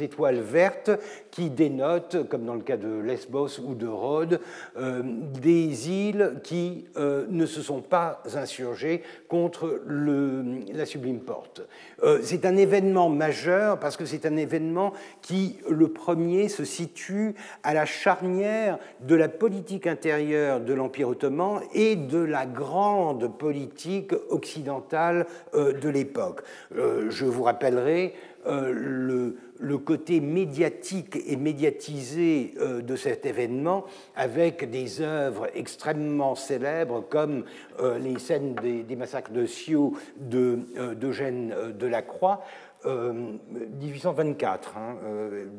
[0.00, 0.90] étoiles vertes
[1.30, 4.40] qui dénotent, comme dans le cas de Lesbos, ou de Rhodes,
[4.76, 5.02] euh,
[5.40, 11.62] des îles qui euh, ne se sont pas insurgées contre la Sublime Porte.
[12.02, 14.92] Euh, c'est un événement majeur parce que c'est un événement
[15.22, 21.60] qui, le premier, se situe à la charnière de la politique intérieure de l'Empire ottoman
[21.72, 26.42] et de la grande politique occidentale de l'époque.
[26.74, 28.14] Je vous rappellerai
[28.48, 33.84] le le côté médiatique et médiatisé euh, de cet événement
[34.14, 37.44] avec des œuvres extrêmement célèbres comme
[37.80, 39.94] euh, les scènes des, massacres de Scio
[40.32, 42.42] euh, d'Eugène de, Delacroix.
[42.84, 44.96] 1824, hein,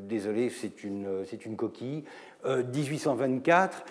[0.07, 1.25] désolé, c'est une,
[1.57, 2.05] coquille.
[2.45, 3.83] 1824,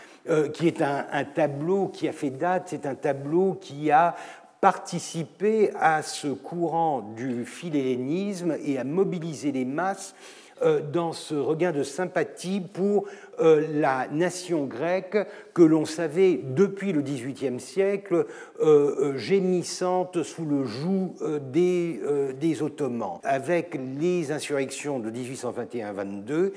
[0.55, 4.17] qui est un, tableau qui a fait date, c'est un tableau qui a
[4.61, 10.15] participer à ce courant du philhellénisme et à mobiliser les masses
[10.63, 13.07] euh, dans ce regain de sympathie pour
[13.41, 15.17] euh, la nation grecque
[15.55, 18.27] que l'on savait depuis le XVIIIe siècle
[18.61, 21.15] euh, gémissante sous le joug
[21.53, 22.01] des,
[22.41, 23.21] des, Ottomans.
[23.23, 26.53] Avec les insurrections de 1821-22,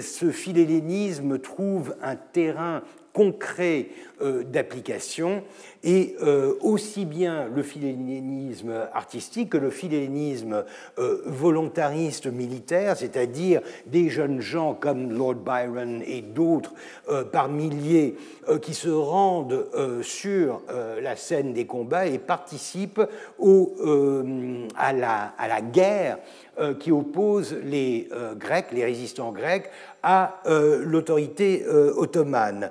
[0.00, 2.82] ce philhellénisme trouve un terrain
[3.14, 3.86] concret
[4.20, 5.42] d'application.
[5.86, 10.64] Et euh, aussi bien le philhellénisme artistique que le philhellénisme
[10.98, 16.72] euh, volontariste militaire, c'est-à-dire des jeunes gens comme Lord Byron et d'autres
[17.32, 18.16] par milliers
[18.62, 19.66] qui se rendent
[20.02, 20.62] sur
[21.02, 23.02] la scène des combats et participent
[24.76, 26.18] à, la, guerre
[26.80, 28.08] qui oppose les
[28.38, 29.70] Grecs, les résistants grecs,
[30.02, 32.70] à l'autorité ottomane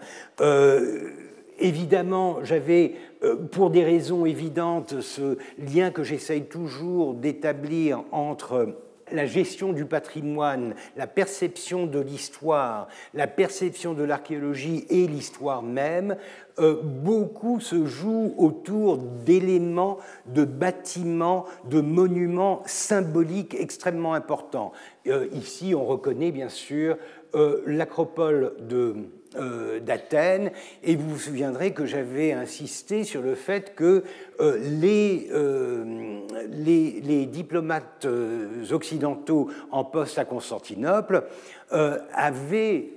[1.63, 2.93] évidemment, j'avais,
[3.23, 8.75] euh, pour des raisons évidentes, ce lien que j'essaye toujours d'établir entre
[9.11, 16.17] la gestion du patrimoine, la perception de l'histoire, la perception de l'archéologie et l'histoire même,
[16.59, 24.71] euh, beaucoup se joue autour d'éléments, de bâtiments, de monuments symboliques extrêmement importants.
[25.07, 26.97] Euh, ici, on reconnaît bien sûr
[27.65, 28.95] l'acropole de
[29.35, 30.51] euh, d'Athènes,
[30.83, 34.03] et vous vous souviendrez que j'avais insisté sur le fait que
[34.39, 36.19] euh, euh,
[36.51, 38.07] les, les, diplomates
[38.71, 41.23] occidentaux en poste à Constantinople
[41.71, 42.89] avaient,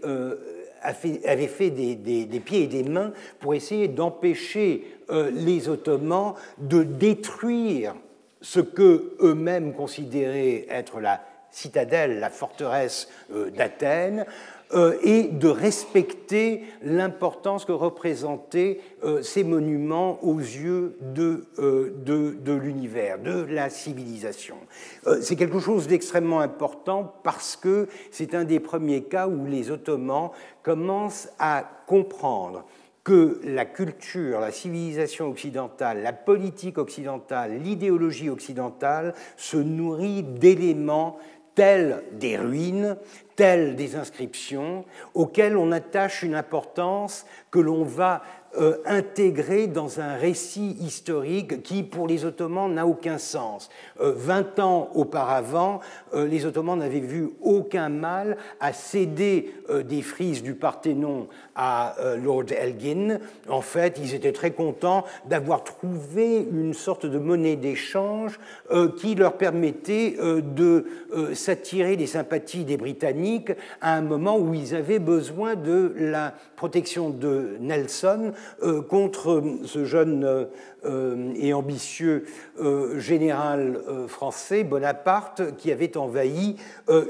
[0.83, 7.95] avaient, fait des, des, pieds et des mains pour essayer d'empêcher les Ottomans de détruire
[8.43, 14.27] ce que eux-mêmes considéraient être la citadelle, la forteresse d'Athènes,
[15.03, 22.53] et de respecter l'importance que représentaient euh, ces monuments aux yeux de, euh, de, de
[22.53, 24.57] l'univers, de la civilisation.
[25.21, 30.31] c'est quelque chose d'extrêmement important parce que c'est un des premiers cas où les Ottomans
[30.63, 32.65] commencent à comprendre
[33.07, 41.17] que la culture, la civilisation occidentale, la politique occidentale, l'idéologie occidentale se nourrit d'éléments
[41.57, 42.97] tels des ruines,
[43.35, 44.85] telles des inscriptions,
[45.15, 48.23] auxquelles on attache une importance que l'on va
[48.59, 53.69] euh, intégré dans un récit historique qui, pour les Ottomans, n'a aucun sens.
[54.01, 55.81] Euh, vingt ans auparavant,
[56.15, 59.53] euh, les Ottomans n'avaient vu aucun mal à céder
[59.85, 63.19] des frises du Parthénon à Lord Elgin.
[63.49, 68.39] En fait, ils étaient très contents d'avoir trouvé une sorte de monnaie d'échange
[68.99, 70.87] qui leur permettait de
[71.35, 77.11] s'attirer les sympathies des Britanniques à un moment où ils avaient besoin de la protection
[77.11, 78.33] de Nelson
[78.63, 80.45] euh, contre ce jeune euh,
[81.37, 82.25] et ambitieux
[82.61, 86.57] euh, général français, Bonaparte, qui avait envahi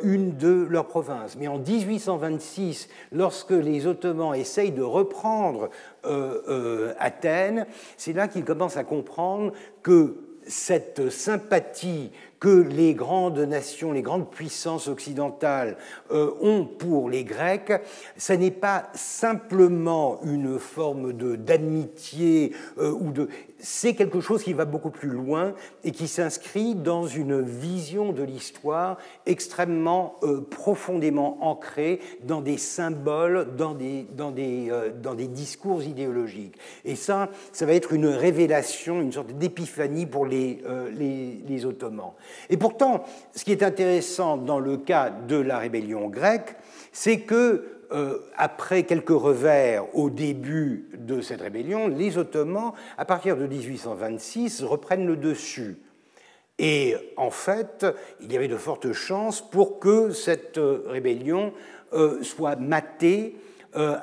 [0.02, 1.36] une de leurs provinces.
[1.38, 5.70] Mais en 1826, lorsque les Ottomans essayent de reprendre
[6.98, 7.66] Athènes,
[7.96, 9.52] c'est là qu'ils commencent à comprendre
[9.82, 10.16] que
[10.46, 12.10] cette sympathie
[12.46, 15.76] que les grandes nations, les grandes puissances occidentales
[16.12, 17.72] euh, ont pour les Grecs,
[18.16, 23.28] ce n'est pas simplement une forme d'amitié euh, ou de
[23.58, 28.22] c'est quelque chose qui va beaucoup plus loin et qui s'inscrit dans une vision de
[28.22, 34.70] l'histoire extrêmement euh, profondément ancrée dans des symboles, dans des, dans, des,
[35.02, 36.54] dans des discours idéologiques.
[36.84, 40.62] Et ça, ça va être une révélation, une sorte d'épiphanie pour les,
[41.48, 42.12] les Ottomans.
[42.50, 46.56] Et pourtant, ce qui est intéressant dans le cas de la rébellion grecque,
[46.92, 53.36] c'est que euh, après quelques revers au début de cette rébellion, les Ottomans, à partir
[53.36, 55.76] de 1826, reprennent le dessus.
[56.58, 57.86] Et en fait,
[58.20, 61.52] il y avait de fortes chances pour que cette euh, rébellion
[61.92, 63.36] euh, soit matée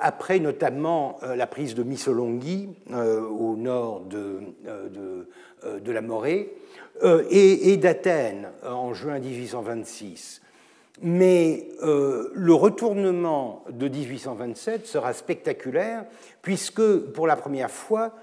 [0.02, 6.54] après notamment la prise de Missolonghi au nord de, de, la Morée
[7.02, 10.42] et d'Athènes en juin 1826.
[11.02, 16.06] Mais euh, le retournement de 1827 sera spectaculaire
[16.42, 18.14] puisque pour la première fois,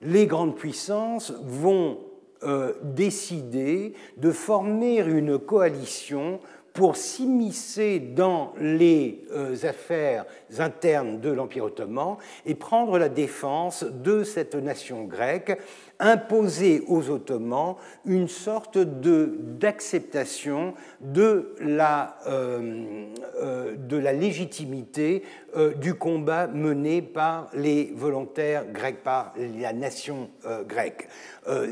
[0.00, 1.98] les grandes puissances vont
[2.44, 6.40] euh, décider de former une coalition
[6.72, 10.24] pour s'immiscer dans les euh, affaires
[10.58, 12.16] internes de l'Empire ottoman
[12.46, 15.58] et prendre la défense de cette nation grecque
[16.00, 23.06] imposer aux Ottomans une sorte d'acceptation de, la, euh,
[23.40, 25.22] euh, de la légitimité
[25.56, 30.30] euh, du combat mené par les volontaires grecs, par la nation
[30.66, 31.08] grecque.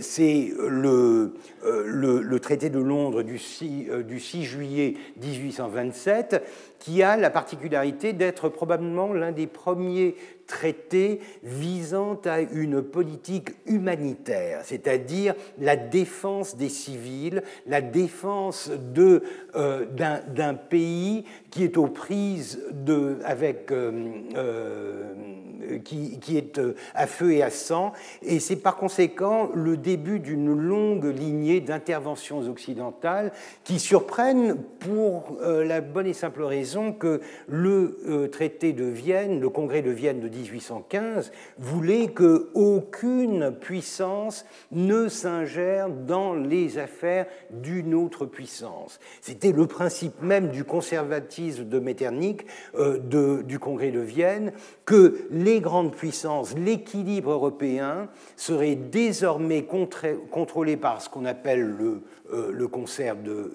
[0.01, 1.35] C'est le,
[2.41, 6.43] traité de Londres du 6, du 6 juillet 1827
[6.79, 10.15] qui a la particularité d'être probablement l'un des premiers
[10.49, 20.55] traités visant à une politique humanitaire, c'est-à-dire la défense des civils, la défense euh, d'un,
[20.55, 23.93] pays qui est aux prises de, avec, euh,
[24.37, 25.15] euh,
[25.85, 26.61] qui, qui, est
[26.95, 27.93] à feu et à sang,
[28.23, 33.33] et c'est par conséquent le début d'une longue lignée d'interventions occidentales
[33.65, 39.83] qui surprennent pour la bonne et simple raison que le traité de Vienne, le congrès
[39.83, 48.27] de Vienne de 1815 voulait que aucune puissance ne s'ingère dans les affaires d'une autre
[48.27, 48.99] puissance.
[49.21, 52.45] C'était le principe même du conservatisme de Metternich
[52.77, 54.53] euh, de, du congrès de Vienne
[54.85, 59.65] que les grandes puissances, l'équilibre européen serait désormais
[60.31, 63.53] contrôlé par ce qu'on appelle le, euh, concert de,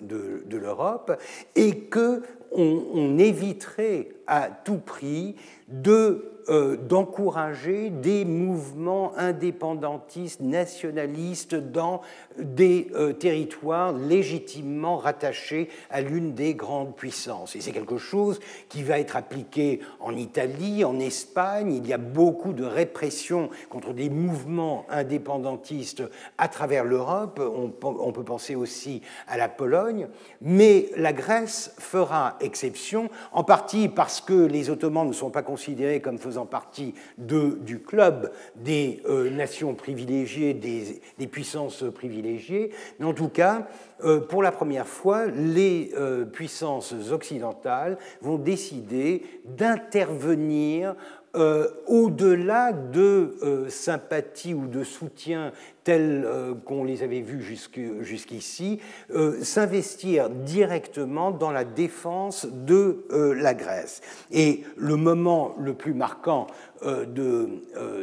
[0.50, 1.20] l'Europe
[1.56, 2.22] et que
[2.52, 5.36] on, éviterait à tout prix
[5.68, 12.02] de euh, d'encourager des mouvements indépendantistes, nationalistes dans
[12.38, 17.56] des euh, territoires légitimement rattachés à l'une des grandes puissances.
[17.56, 21.74] Et c'est quelque chose qui va être appliqué en Italie, en Espagne.
[21.74, 26.04] Il y a beaucoup de répression contre des mouvements indépendantistes
[26.38, 27.40] à travers l'Europe.
[27.42, 30.08] On, on peut penser aussi à la Pologne.
[30.42, 36.02] Mais la Grèce fera exception, en partie parce que les Ottomans ne sont pas considérés
[36.02, 43.06] comme faisant faisant partie de, du club des euh, nations privilégiées, des, puissances privilégiées, mais
[43.06, 43.68] en tout cas,
[44.04, 50.96] euh, pour la première fois, les euh, puissances occidentales vont décider d'intervenir
[51.36, 55.52] euh, au-delà de euh, sympathie ou de soutien
[55.84, 57.42] tels euh, qu'on les avait vus
[58.02, 58.80] jusqu'ici,
[59.42, 64.02] s'investir directement dans la défense de la Grèce.
[64.32, 66.48] Et le moment le plus marquant
[66.86, 67.50] de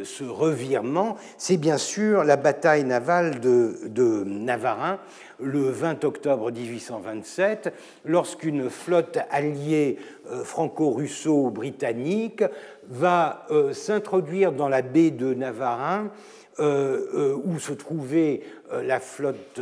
[0.03, 4.99] ce revirement, c'est bien sûr la bataille navale de, de Navarin
[5.39, 7.73] le 20 octobre 1827,
[8.05, 9.97] lorsqu'une flotte alliée
[10.43, 12.43] franco-russo-britannique
[12.91, 16.11] va euh, s'introduire dans la baie de Navarin,
[16.59, 19.59] euh, euh, où se trouvait la flotte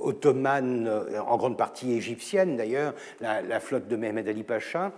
[0.00, 0.90] ottomane,
[1.26, 4.92] en grande partie égyptienne d'ailleurs, la, flotte de Mehmed Ali Pacha,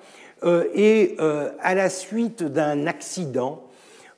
[0.74, 3.64] et à la suite d'un accident,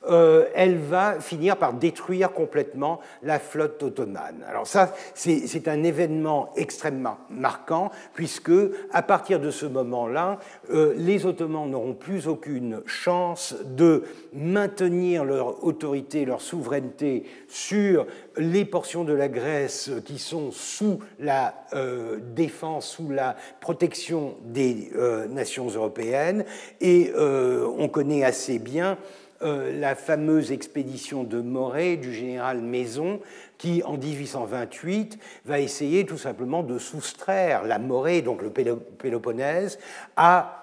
[0.09, 4.43] euh, elle va finir par détruire complètement la flotte ottomane.
[4.47, 8.51] Alors ça, c'est un événement extrêmement marquant, puisque
[8.91, 10.39] à partir de ce moment-là,
[10.71, 18.65] euh, les Ottomans n'auront plus aucune chance de maintenir leur autorité, leur souveraineté sur les
[18.65, 24.91] portions de la Grèce qui sont sous la euh, défense, sous la protection des
[25.29, 26.43] nations européennes.
[26.81, 28.97] Et on connaît assez bien
[29.43, 33.19] la fameuse expédition de Moret du général Maison,
[33.57, 39.79] qui en 1828 va essayer tout simplement de soustraire la Morée, donc le Péloponnèse,
[40.15, 40.61] à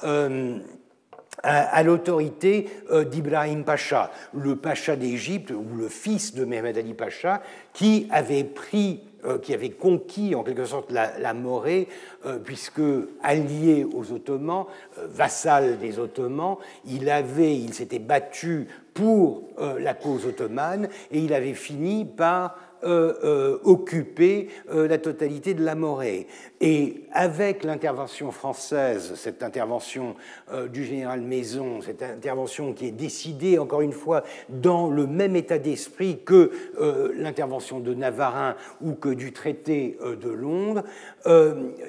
[1.43, 7.43] à, l'autorité euh, d'Ibrahim Pacha, le pacha d'Égypte, ou le fils de Mehmed Ali Pacha,
[7.72, 9.10] qui avait pris euh,
[9.43, 11.89] qui avait conquis en quelque sorte la, Morée,
[12.27, 12.83] euh, puisque
[13.23, 14.66] allié aux Ottomans,
[14.97, 16.57] vassal des Ottomans,
[16.87, 19.45] il avait, il s'était battu pour
[19.79, 25.64] la cause ottomane et il avait fini par euh, euh, occuper euh, la totalité de
[25.64, 26.26] la Morée.
[26.61, 30.14] Et avec l'intervention française, cette intervention
[30.70, 35.59] du général Maison, cette intervention qui est décidée, encore une fois, dans le même état
[35.59, 36.51] d'esprit que
[37.16, 40.85] l'intervention de Navarin ou que du traité de Londres,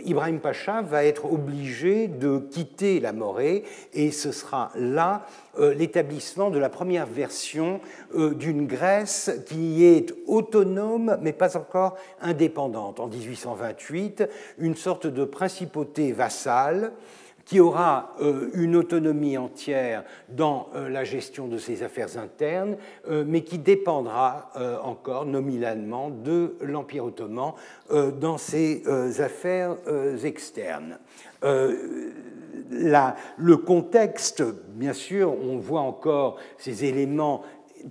[0.06, 3.64] Ibrahim Pacha va être obligé de quitter la Morée
[3.94, 5.26] et ce sera là
[5.60, 7.82] euh, l'établissement de la première version
[8.16, 10.81] euh, d'une Grèce qui est autonome
[11.22, 13.00] mais pas encore indépendante.
[13.00, 14.28] En 1828,
[14.60, 16.92] une sorte de principauté vassale
[17.46, 22.78] qui aura euh, une autonomie entière dans la gestion de ses affaires internes,
[23.10, 24.52] mais qui dépendra
[24.84, 27.54] encore nominalement de l'Empire ottoman
[27.90, 28.84] dans ses
[29.20, 29.76] affaires
[30.24, 31.00] externes
[33.38, 34.44] le contexte,
[34.76, 37.44] bien sûr, on voit encore ces éléments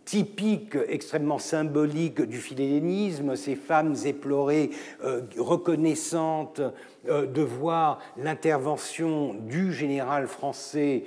[0.05, 4.71] typiques, extrêmement symboliques du philhellénisme, ces femmes éplorées,
[5.05, 6.61] euh, reconnaissantes
[7.09, 11.05] euh, de voir l'intervention du général français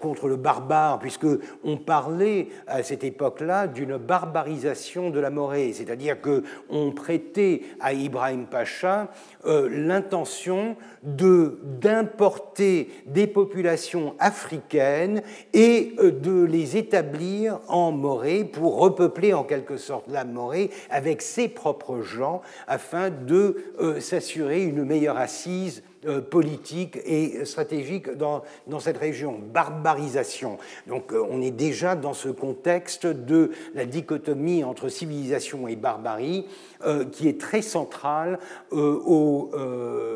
[0.00, 1.26] contre le barbare, puisque
[1.64, 7.92] on parlait à cette époque-là d'une barbarisation de la Morée, c'est-à-dire que on prêtait à
[7.92, 9.08] Ibrahim Pacha
[9.46, 15.22] euh, l'intention de d'importer des populations africaines
[15.52, 21.22] et euh, de les établir en Morée pour repeupler en quelque sorte la Morée avec
[21.22, 23.56] ses propres gens afin de
[24.00, 29.40] s'assurer une meilleure assise euh, politique et stratégique dans, dans cette région.
[29.52, 30.58] Barbarisation.
[30.86, 36.46] Donc euh, on est déjà dans ce contexte de la dichotomie entre civilisation et barbarie
[37.12, 38.38] qui est très centrale
[38.70, 39.50] au,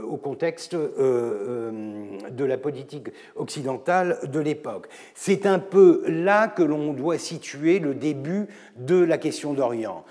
[0.08, 4.88] au, contexte de la politique occidentale de l'époque.
[5.14, 8.46] C'est un peu là que l'on doit situer le début
[8.76, 10.04] de la question d'Orient.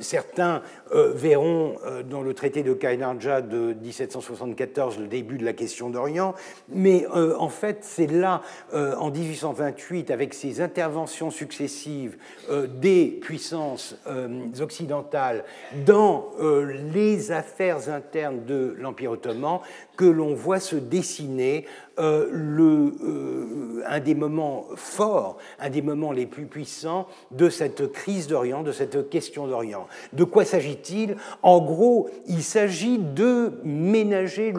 [0.00, 1.76] certains verront
[2.08, 6.34] dans le traité de Kainarja de 1774 le début de la question d'Orient,
[6.68, 8.42] mais euh, en fait, c'est là,
[8.72, 12.16] euh, en 1828, avec ces interventions successives
[12.50, 13.96] euh, des puissances
[14.60, 15.44] occidentales
[16.92, 19.60] les affaires internes de l'Empire ottoman,
[19.96, 21.66] que l'on voit se dessiner
[21.98, 28.26] euh, euh, un des moments forts, un des moments les plus puissants de cette crise
[28.26, 29.86] d'Orient, de cette question d'Orient.
[30.12, 31.16] De quoi s'agit-il?
[31.42, 34.52] En gros, il s'agit de ménager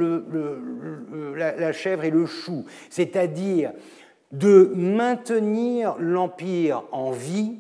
[1.36, 3.72] la chèvre et le chou, c'est-à-dire
[4.32, 7.58] de maintenir l'Empire en vie,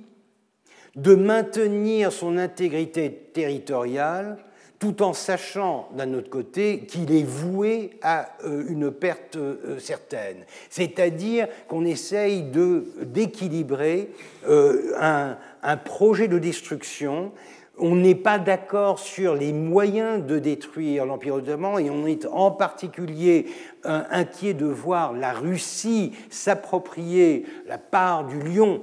[0.96, 4.38] de maintenir son intégrité territoriale,
[4.80, 10.46] tout en sachant d'un autre côté qu'il est voué à euh, une perte euh, certaine.
[10.70, 14.10] C'est-à-dire qu'on essaye d'équilibrer
[14.48, 17.32] euh, un, un projet de destruction
[17.78, 22.50] on n'est pas d'accord sur les moyens de détruire l'Empire ottoman et on est en
[22.50, 23.48] particulier
[23.84, 28.82] inquiet de voir la Russie s'approprier la part du lion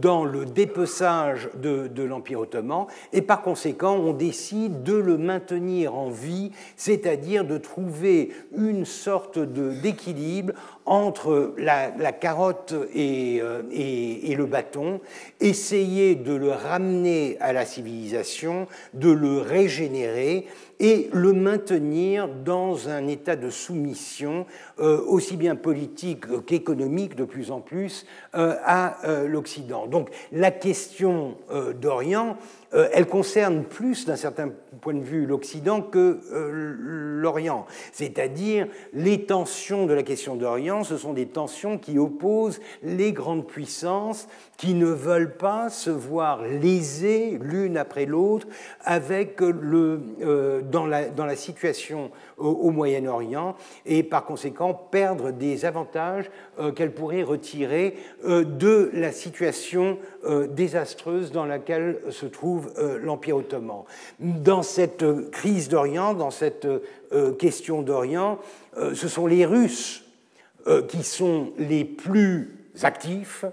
[0.00, 6.08] dans le dépeçage de, l'Empire ottoman, et par conséquent, on décide de le maintenir en
[6.08, 10.52] vie, c'est-à-dire de trouver une sorte d'équilibre
[10.86, 15.00] entre la, carotte euh, et, le bâton,
[15.40, 20.46] essayer de le ramener à la civilisation, de le régénérer,
[20.78, 24.44] et le maintenir dans un état de soumission,
[24.78, 29.86] euh, aussi bien politique qu'économique de plus en plus, euh, à l'Occident.
[29.86, 31.36] Donc la question
[31.80, 32.36] d'Orient,
[32.72, 34.50] elle concerne plus d'un certain
[34.80, 36.20] point de vue l'Occident que
[37.20, 37.66] l'Orient.
[37.92, 43.46] C'est-à-dire les tensions de la question d'Orient, ce sont des tensions qui opposent les grandes
[43.46, 48.46] puissances qui ne veulent pas se voir lésées l'une après l'autre
[48.88, 53.56] euh, dans, la, dans, la, situation au, Moyen-Orient
[53.86, 59.98] et par conséquent perdre des avantages euh, qu'elles pourraient retirer euh, de la situation
[60.50, 63.84] désastreuse dans laquelle se trouve l'Empire ottoman.
[64.18, 66.66] Dans cette crise d'Orient, dans cette
[67.38, 68.38] question d'Orient,
[68.76, 70.04] ce sont les Russes
[70.88, 73.44] qui sont les plus actifs,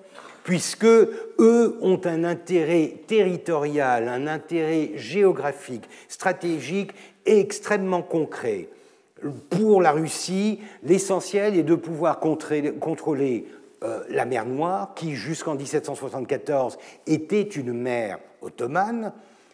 [0.43, 6.91] puisque eux ont un intérêt territorial, un intérêt géographique, stratégique
[7.25, 8.69] et extrêmement concret.
[9.49, 13.45] Pour la Russie, l'essentiel est de pouvoir contrôler
[13.83, 19.13] euh, la mer Noire, qui jusqu'en 1774 était une mer ottomane,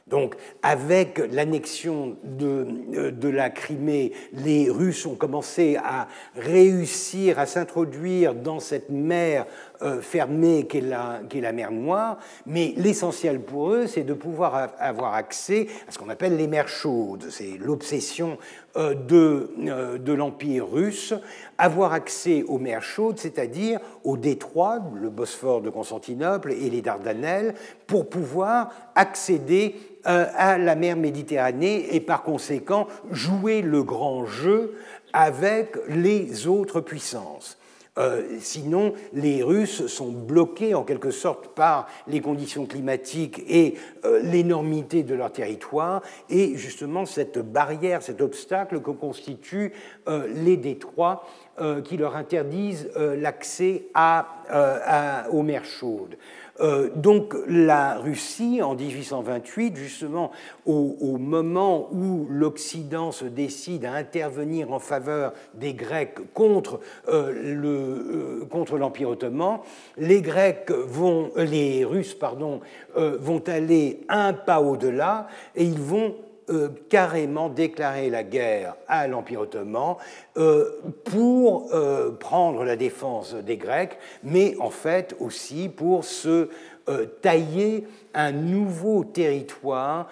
[0.09, 7.45] donc, avec l'annexion de, euh, de, la Crimée, les Russes ont commencé à réussir à
[7.45, 9.45] s'introduire dans cette mer
[9.81, 15.13] euh, fermée qu'est la, la, mer Noire, mais l'essentiel pour eux, c'est de pouvoir avoir
[15.13, 17.27] accès à ce qu'on appelle les mers chaudes.
[17.29, 18.37] C'est l'obsession
[18.75, 21.13] euh, de, de l'Empire russe,
[21.57, 27.53] avoir accès aux mers chaudes, c'est-à-dire aux détroits, le Bosphore de Constantinople et les Dardanelles,
[27.85, 34.75] pour pouvoir accéder à la mer Méditerranée et par conséquent jouer le grand jeu
[35.13, 37.57] avec les autres puissances.
[37.97, 43.75] Euh, sinon, les Russes sont bloqués en quelque sorte par les conditions climatiques et
[44.05, 49.73] euh, l'énormité de leur territoire et justement cette barrière, cet obstacle que constituent
[50.33, 51.23] les détroits
[51.83, 53.83] qui leur interdisent l'accès
[55.31, 56.15] aux mers chaudes.
[56.61, 60.31] Euh, donc la Russie, en 1828, justement
[60.65, 68.77] au, moment où l'Occident se décide à intervenir en faveur des Grecs euh, euh, contre
[68.77, 69.59] l'Empire ottoman,
[69.97, 72.61] les Grecs vont, les Russes pardon,
[72.95, 76.15] vont aller un pas au-delà et ils vont
[76.49, 79.97] euh, carrément déclaré la guerre à l'Empire ottoman
[80.37, 80.71] euh,
[81.03, 86.49] pour euh, prendre la défense des Grecs, mais en fait aussi pour se
[87.21, 87.85] tailler
[88.15, 90.07] un nouveau territoire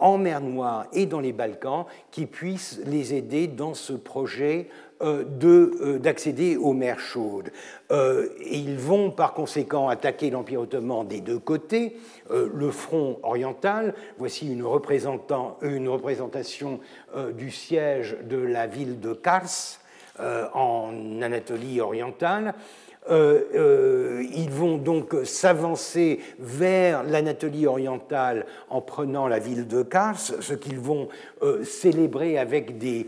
[0.00, 4.68] en mer Noire et dans les Balkans qui puisse les aider dans ce projet
[5.00, 7.50] d'accéder aux mers chaudes.
[7.90, 11.96] ils vont par conséquent attaquer l'Empire ottoman des deux côtés.
[12.30, 13.94] Euh, le front oriental.
[14.18, 16.80] Voici une, une représentation
[17.16, 19.78] euh, du siège de la ville de Kars
[20.20, 22.54] euh, en Anatolie orientale.
[23.10, 30.78] Ils vont donc s'avancer vers l'Anatolie orientale en prenant la ville de Kars, ce qu'ils
[30.78, 31.08] vont
[31.62, 33.06] célébrer avec des,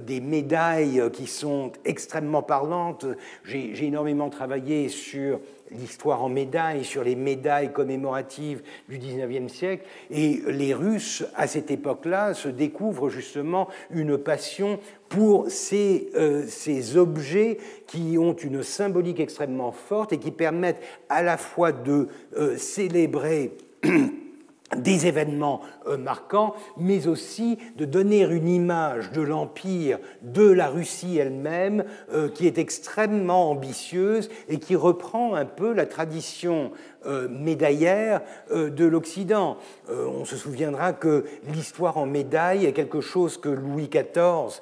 [0.00, 3.06] des, médailles qui sont extrêmement parlantes.
[3.44, 5.40] J'ai énormément travaillé sur
[5.70, 9.84] l'histoire en médailles, sur les médailles commémoratives du XIXe siècle.
[10.10, 16.96] Et les Russes, à cette époque-là, se découvrent justement une passion pour ces, euh, ces,
[16.96, 22.56] objets qui ont une symbolique extrêmement forte et qui permettent à la fois de euh,
[22.56, 23.56] célébrer
[24.76, 31.18] des événements euh, marquants, mais aussi de donner une image de l'Empire, de la Russie
[31.18, 36.70] elle-même, euh, qui est extrêmement ambitieuse et qui reprend un peu la tradition
[37.06, 38.20] euh, médaillère
[38.50, 39.56] euh, de l'Occident.
[39.88, 44.60] Euh, on se souviendra que l'histoire en médaille est quelque chose que Louis XIV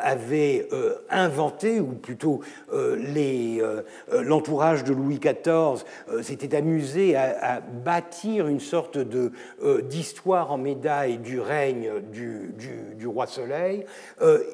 [0.00, 0.68] avait
[1.10, 2.40] inventé, ou plutôt
[4.10, 5.84] l'entourage de Louis XIV
[6.22, 8.98] s'était amusé à, bâtir une sorte
[9.82, 12.54] d'histoire en médaille du règne du,
[12.96, 13.84] du roi Soleil.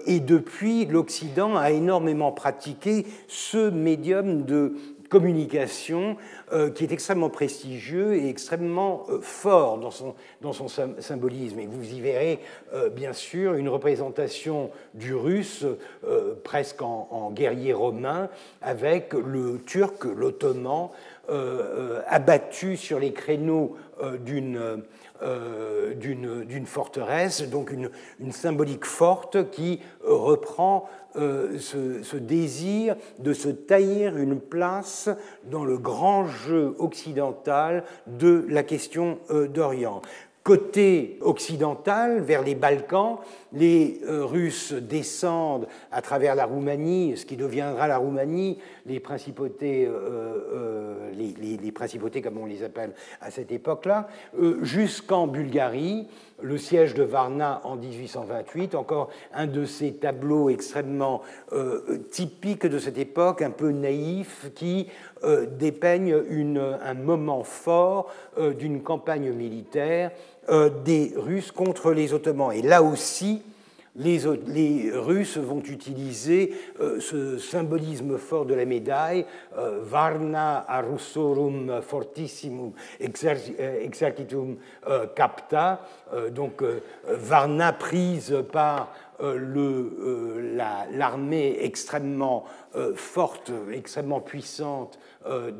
[0.07, 4.75] et depuis, l'Occident a énormément pratiqué ce médium de
[5.15, 6.17] communication
[6.53, 9.93] euh, qui est extrêmement prestigieux et extrêmement euh, fort dans
[10.53, 11.61] son, symbolisme.
[11.61, 12.41] Et vous y verrez
[12.73, 15.65] euh, bien sûr une représentation du russe
[16.43, 18.29] presque en, guerrier romain
[18.61, 20.91] avec le turc, l'ottoman,
[22.09, 23.77] abattu sur les créneaux
[24.21, 24.83] d'une
[25.97, 27.91] d'une forteresse, donc une,
[28.33, 35.09] symbolique forte qui reprend euh, ce, désir de se tailler une place
[35.51, 40.03] dans le grand jeu occidental de la question euh, d'Orient.
[40.45, 43.17] Côté occidental, vers les Balkans,
[43.53, 49.89] les euh, Russes descendent à travers la Roumanie, ce qui deviendra la Roumanie, les principautés,
[51.17, 52.93] les, principautés comme on les appelle
[53.23, 54.09] à cette époque-là,
[54.61, 56.09] jusqu'en Bulgarie,
[56.43, 61.23] le siège de Varna en 1828, encore un de ces tableaux extrêmement
[61.53, 64.89] euh, typiques de cette époque, un peu naïf, qui
[65.23, 66.15] euh, dépeigne
[66.83, 70.11] un moment fort euh, d'une campagne militaire
[70.85, 72.53] des Russes contre les Ottomans.
[72.53, 73.43] Et là aussi,
[73.97, 79.25] les, Russes vont utiliser euh, ce symbolisme fort de la médaille,
[79.57, 84.57] euh, Varna arussorum fortissimum exercitum
[85.15, 85.81] capta,
[86.33, 86.63] donc
[87.07, 88.93] Varna prise par
[90.93, 92.45] l'armée extrêmement
[92.95, 94.99] forte, extrêmement puissante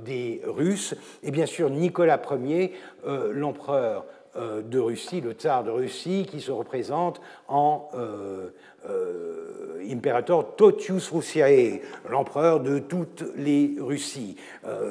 [0.05, 2.73] des Russes, et bien sûr Nicolas Ier,
[3.05, 8.51] l'empereur euh, de Russie, le tsar de Russie, qui se représente en euh,
[8.89, 14.37] euh, totius Russiae, l'empereur de toutes les Russies.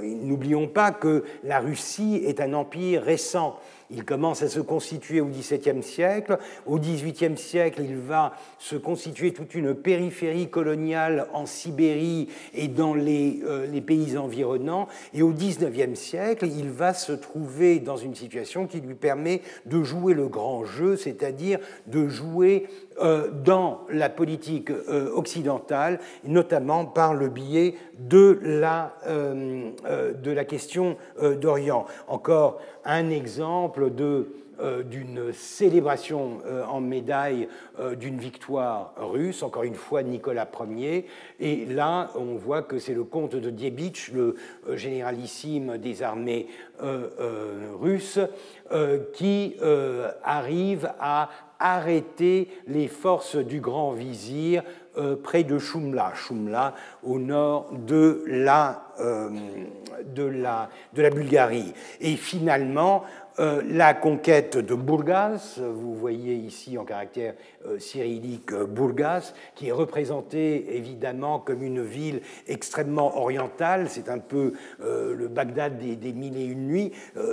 [0.03, 3.59] N'oublions pas que la Russie est un empire récent
[3.89, 6.37] il commence à se constituer au XVIIe siècle.
[6.65, 12.93] Au XVIIIe siècle, il va se constituer toute une périphérie coloniale en Sibérie et dans
[12.93, 14.87] les, euh, pays environnants.
[15.13, 19.83] Et au XIXe siècle, il va se trouver dans une situation qui lui permet de
[19.83, 22.67] jouer le grand jeu, c'est-à-dire de jouer
[23.43, 31.85] dans la politique euh, occidentale, notamment par le biais de la, de la question d'Orient.
[32.07, 36.39] Encore un exemple d'une célébration
[36.69, 37.47] en médaille
[37.99, 41.05] d'une victoire russe, encore une fois Nicolas Ier.
[41.39, 44.35] Et là, on voit que c'est le comte de Diebitch, le
[44.73, 46.47] généralissime des armées
[47.79, 48.19] russes,
[49.13, 49.55] qui
[50.23, 51.29] arrive à
[51.63, 54.63] arrêter les forces du grand vizir
[54.97, 59.29] euh, près de Shumla, Shumla au nord de la, euh,
[60.05, 61.73] de la, de la Bulgarie.
[62.01, 63.03] Et finalement,
[63.39, 67.33] euh, la conquête de Burgas, vous voyez ici en caractère
[67.65, 74.19] euh, cyrillique euh, Burgas, qui est représentée évidemment comme une ville extrêmement orientale, c'est un
[74.19, 76.91] peu le Bagdad des, mille et une nuits,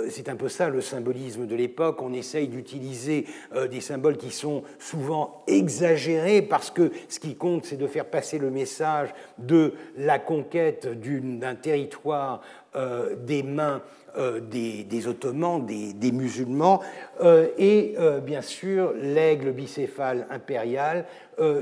[0.09, 3.25] c'est un peu ça le symbolisme de l'époque, on essaye d'utiliser
[3.69, 8.37] des symboles qui sont souvent exagérés parce que ce qui compte c'est de faire passer
[8.37, 12.41] le message de la conquête d'un territoire
[12.73, 13.81] des mains
[14.17, 16.81] euh, des, Ottomans, des, musulmans,
[17.21, 21.05] euh, et euh, bien sûr l'aigle bicéphale impérial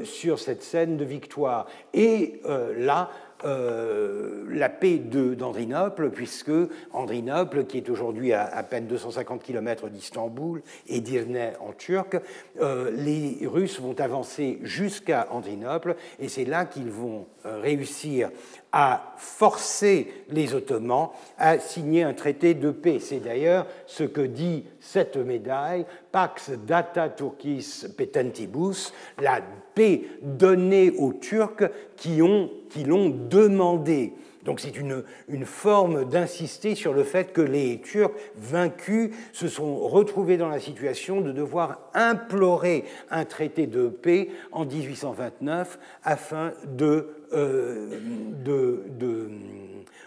[0.03, 1.65] sur cette scène de victoire.
[1.93, 2.41] Et
[2.77, 3.09] là,
[3.45, 6.51] euh, la paix d'Andrinople, puisque
[6.91, 12.19] Andrinople, qui est aujourd'hui à, peine 250 km d'Istanbul et d'Irne en turc,
[12.59, 18.29] euh, les Russes vont avancer jusqu'à Andrinople et c'est là qu'ils vont euh, réussir
[18.71, 22.99] à forcer les Ottomans à signer un traité de paix.
[22.99, 29.41] C'est d'ailleurs ce que dit cette médaille, Pax data turquis petentibus, la
[29.73, 34.13] paix donnée aux Turcs qui ont qui l'ont demandé.
[34.45, 39.77] Donc c'est une, une, forme d'insister sur le fait que les Turcs vaincus se sont
[39.79, 47.09] retrouvés dans la situation de devoir implorer un traité de paix en 1829 afin de,
[47.31, 49.29] de, de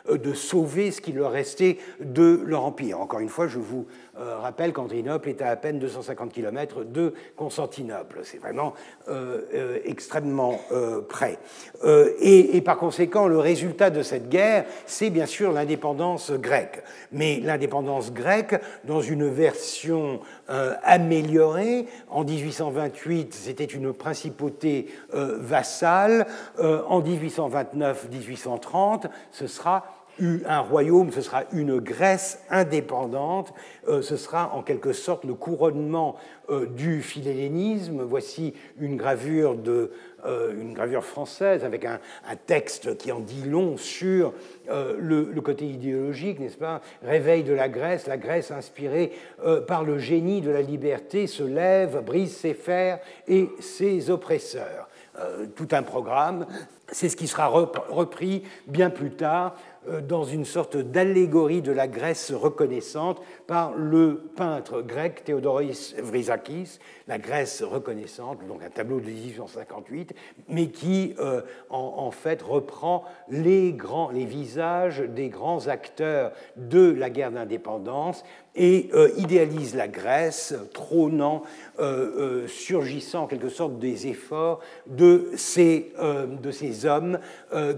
[0.08, 3.00] euh, de sauver ce qui leur restait de leur empire.
[3.00, 3.86] Encore une fois, je vous
[4.18, 8.20] euh, rappelle qu'Andrinople est à à peine 250 km de Constantinople.
[8.24, 8.72] C'est vraiment
[9.08, 10.58] euh, extrêmement
[11.08, 11.38] près.
[12.20, 16.82] Et, par conséquent, le résultat de cette guerre, c'est bien sûr l'indépendance grecque.
[17.12, 18.54] Mais l'indépendance grecque,
[18.84, 20.20] dans une version
[20.82, 26.26] améliorée, en 1828, c'était une principauté vassale.
[26.58, 29.84] en 1829-1830, ce sera
[30.46, 33.52] un royaume, ce sera une Grèce indépendante,
[33.88, 36.16] euh, ce sera en quelque sorte le couronnement
[36.50, 38.02] euh, du philhellénisme.
[38.02, 39.92] Voici une gravure, de,
[40.24, 41.98] euh, une gravure française avec un,
[42.46, 44.32] texte qui en dit long sur
[44.68, 46.80] le, le, côté idéologique, n'est-ce pas?
[47.02, 49.12] Réveil de la Grèce, la Grèce inspirée
[49.66, 54.88] par le génie de la liberté se lève, brise ses fers et ses oppresseurs.
[55.56, 56.46] tout un programme.
[56.90, 59.71] C'est ce qui sera repris bien plus tard euh,
[60.08, 66.78] dans une sorte d'allégorie de la Grèce reconnaissante par le peintre grec Théodoros Vrizakis,
[67.08, 70.14] la Grèce reconnaissante, donc un tableau de 1858,
[70.48, 77.10] mais qui euh, en, fait reprend les, grands, les visages des grands acteurs de la
[77.10, 78.24] guerre d'indépendance
[78.54, 81.42] et euh, idéalise la Grèce, trônant,
[82.46, 87.18] surgissant en quelque sorte des efforts de ces, de ces hommes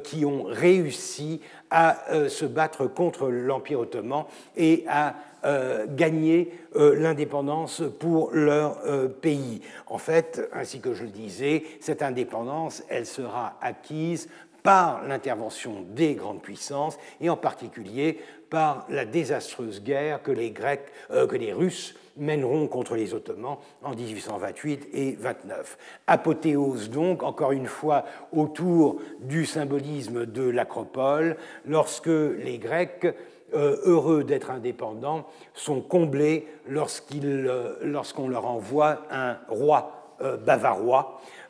[0.03, 1.41] qui ont réussi
[1.71, 4.25] à euh, se battre contre l'Empire ottoman
[4.57, 8.79] et à euh, gagner euh, l'indépendance pour leur
[9.21, 9.61] pays.
[9.87, 14.29] En fait, ainsi que je le disais, cette indépendance, elle sera acquise
[14.65, 20.87] par l'intervention des grandes puissances et en particulier par la désastreuse guerre que les Grecs,
[21.33, 25.79] les Russes mèneront contre les Ottomans en 1828 et 29.
[26.07, 31.37] Apothéose donc, encore une fois, autour du symbolisme de l'acropole,
[31.67, 33.07] lorsque les Grecs
[33.55, 41.44] euh, heureux d'être indépendants, sont comblés euh, lorsqu'on leur envoie un roi euh, bavarois euh,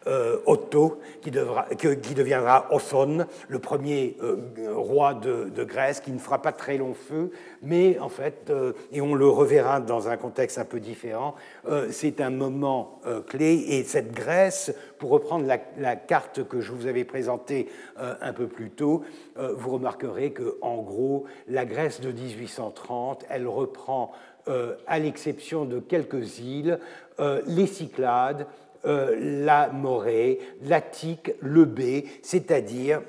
[0.46, 4.36] Otto, qui, devra, qui, deviendra Othon, le premier euh,
[4.74, 7.30] roi de, Grèce, qui ne fera pas très long feu,
[7.62, 11.34] mais en fait, euh, et on le reverra dans un contexte un peu différent,
[11.90, 17.04] c'est un moment clé, et cette Grèce, pour reprendre la, carte que je vous avais
[17.04, 19.02] présentée un peu plus tôt,
[19.36, 24.12] vous remarquerez que, en gros, la Grèce de 1830, elle reprend,
[24.86, 26.78] à l'exception de quelques îles,
[27.46, 28.46] les Cyclades,
[28.86, 33.00] euh, la Morée, l'Attique, le B, c'est-à-dire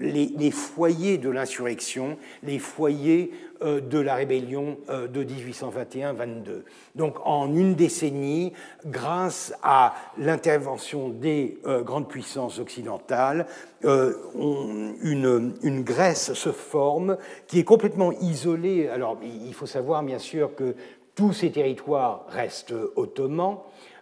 [0.00, 3.30] les, foyers de l'insurrection, les foyers
[3.62, 6.62] euh, de la rébellion euh, de 1821-22.
[6.96, 8.52] Donc en une décennie,
[8.84, 13.46] grâce à l'intervention des grandes puissances occidentales,
[13.84, 17.16] une, Grèce se forme
[17.46, 18.88] qui est complètement isolée.
[18.88, 20.74] Alors il faut savoir bien sûr que
[21.14, 23.58] tous ces territoires restent ottomans,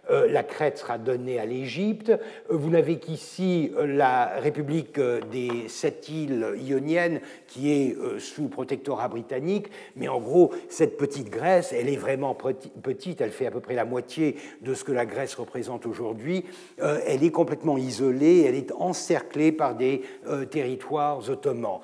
[0.09, 2.09] la Crète sera donnée à l'Égypte.
[2.09, 2.17] Euh,
[2.49, 4.99] vous n'avez qu'ici euh, la République
[5.31, 11.73] des sept îles ioniennes qui est sous protectorat britannique, mais en gros, cette petite Grèce,
[11.73, 15.05] elle est vraiment petite, elle fait à peu près la moitié de ce que la
[15.05, 16.45] Grèce représente aujourd'hui.
[16.77, 20.01] Elle est complètement isolée, elle est encerclée par des
[20.49, 21.79] territoires ottomans.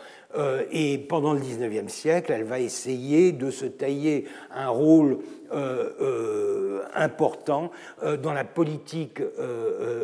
[0.71, 5.17] Et pendant le XIXe siècle, elle va essayer de se tailler un rôle
[5.51, 7.71] euh, euh, important
[8.03, 9.21] euh, dans la politique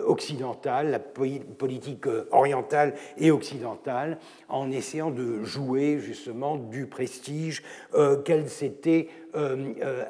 [0.07, 4.17] occidentale, la politique orientale et occidentale,
[4.49, 7.63] en essayant de jouer justement du prestige
[8.23, 9.09] qu'elle s'était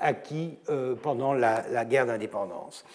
[0.01, 0.57] acquis
[1.01, 2.85] pendant la, guerre d'indépendance.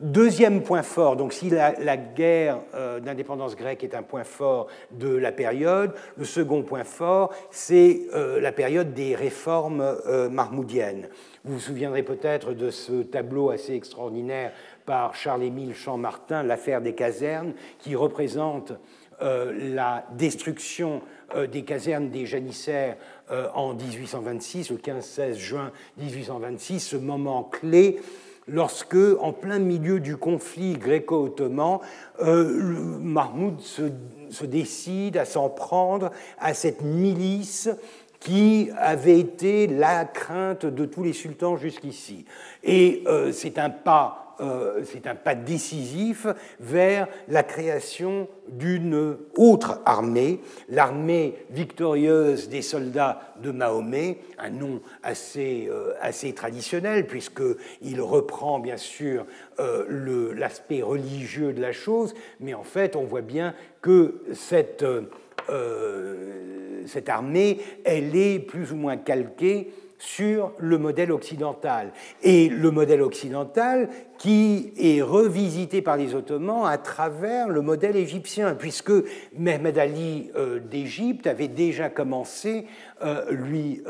[0.00, 2.60] Deuxième point fort, donc si la, guerre
[3.02, 8.52] d'indépendance grecque est un point fort de la période, le second point fort, c'est la
[8.52, 9.96] période des réformes
[10.30, 11.08] marmoudiennes.
[11.44, 14.52] Vous vous souviendrez peut-être de ce tableau assez extraordinaire
[14.86, 18.72] par Charles-Émile Champmartin, L'affaire des casernes, qui représente
[19.22, 21.02] euh, la destruction
[21.34, 22.96] euh, des casernes des janissaires
[23.30, 28.00] euh, en 1826, le 15-16 juin 1826, ce moment clé
[28.48, 31.78] lorsque, en plein milieu du conflit gréco-ottoman,
[32.20, 37.68] Mahmoud se, décide à s'en prendre à cette milice
[38.20, 42.24] qui avait été la crainte de tous les sultans jusqu'ici.
[42.62, 46.26] Et euh, c'est un pas euh, c'est un pas décisif
[46.60, 55.68] vers la création d'une autre armée, l'armée victorieuse des soldats de Mahomet, un nom assez,
[55.70, 59.26] euh, assez traditionnel puisqu'il reprend bien sûr
[59.88, 64.84] l'aspect religieux de la chose, mais en fait on voit bien que cette
[65.50, 69.70] euh, cette armée, elle est plus ou moins calquée
[70.04, 71.92] sur le modèle occidental.
[72.22, 73.88] Et le modèle occidental
[74.18, 78.92] qui est revisité par les Ottomans à travers le modèle égyptien, puisque
[79.36, 82.66] Mehmed Ali euh, d'Égypte avait déjà commencé,
[83.02, 83.82] euh, lui,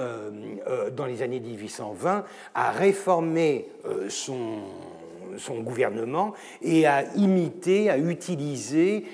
[0.96, 3.68] dans les années 1820, à réformer
[4.00, 9.04] son gouvernement et à imiter, à utiliser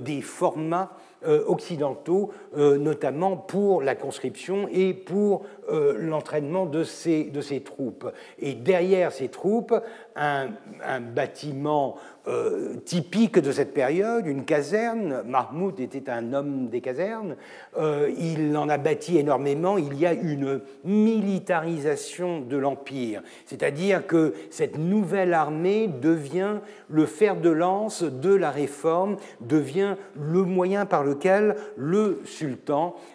[0.00, 7.24] des formats euh, occidentaux, euh, notamment pour la conscription et pour euh, l'entraînement de ces,
[7.24, 8.10] de ces troupes.
[8.38, 9.74] Et derrière ces troupes,
[10.16, 10.48] un,
[11.00, 11.96] bâtiment
[12.84, 15.22] typique de cette période, une caserne.
[15.26, 17.36] Mahmoud était un homme des casernes.
[17.78, 19.78] il en a bâti énormément.
[19.78, 23.22] Il y a une militarisation de l'Empire.
[23.46, 26.56] C'est-à-dire que cette nouvelle armée devient
[26.88, 32.20] le fer de lance de la réforme, devient le moyen par lequel le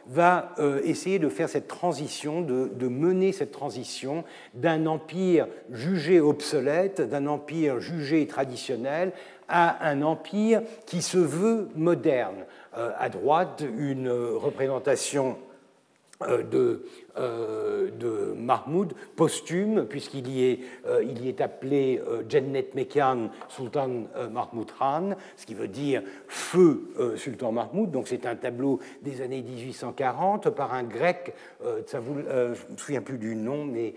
[0.08, 4.24] va euh, essayer de faire cette transition, de, mener cette transition
[4.54, 9.12] d'un empire jugé obsolète, d'un empire jugé traditionnel,
[9.48, 12.46] à un empire qui se veut moderne.
[12.78, 15.38] Euh, à droite, une représentation
[16.44, 16.86] de,
[17.18, 24.72] euh, de Mahmoud, posthume, puisqu'il y, est, euh, y est appelé Jennet Mekan Sultan Mahmoud
[24.78, 26.82] Khan, ce qui veut dire feu
[27.16, 27.92] Sultan Mahmoud.
[27.92, 33.18] Donc c'est un tableau des années 1840 par un grec, je ne me souviens plus
[33.18, 33.94] du nom, mais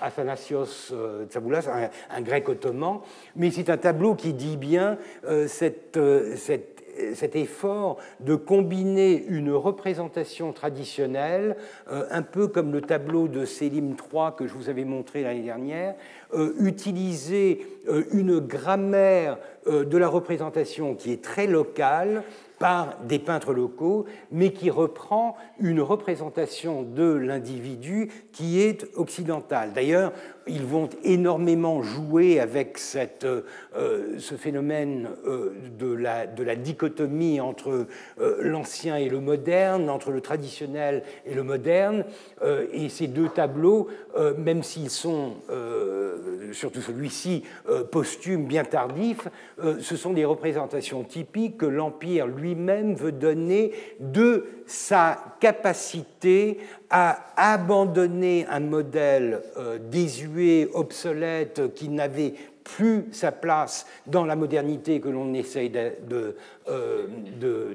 [0.00, 0.92] Athanasios
[1.28, 3.00] Tsavoulas, un, un, grec ottoman.
[3.36, 4.98] Mais c'est un tableau qui dit bien
[5.46, 5.98] cette,
[6.36, 6.77] cette
[7.14, 11.56] cet effort de combiner une représentation traditionnelle,
[11.88, 15.94] un peu comme le tableau de Selim III que je vous avais montré l'année dernière,
[16.58, 17.66] utiliser
[18.12, 22.22] une grammaire de la représentation qui est très locale,
[22.58, 29.72] par des peintres locaux, mais qui reprend une représentation de l'individu qui est occidentale.
[29.74, 30.12] D'ailleurs,
[30.48, 32.78] ils vont énormément jouer avec
[33.24, 33.42] euh,
[34.18, 37.86] ce phénomène euh, de, la, de, la, dichotomie entre
[38.20, 42.04] euh, l'ancien et le moderne, entre le traditionnel et le moderne.
[42.72, 43.88] et ces deux tableaux,
[44.38, 45.34] même s'ils sont,
[46.52, 47.44] surtout celui-ci,
[47.90, 55.36] posthumes, bien tardifs, ce sont des représentations typiques que l'Empire lui-même veut donner de sa
[55.40, 56.58] capacité
[56.90, 62.34] à abandonner un modèle euh, désuet, obsolète, qui n'avait
[62.76, 66.32] plus sa place dans la modernité que l'on essaye euh,
[66.68, 67.74] euh,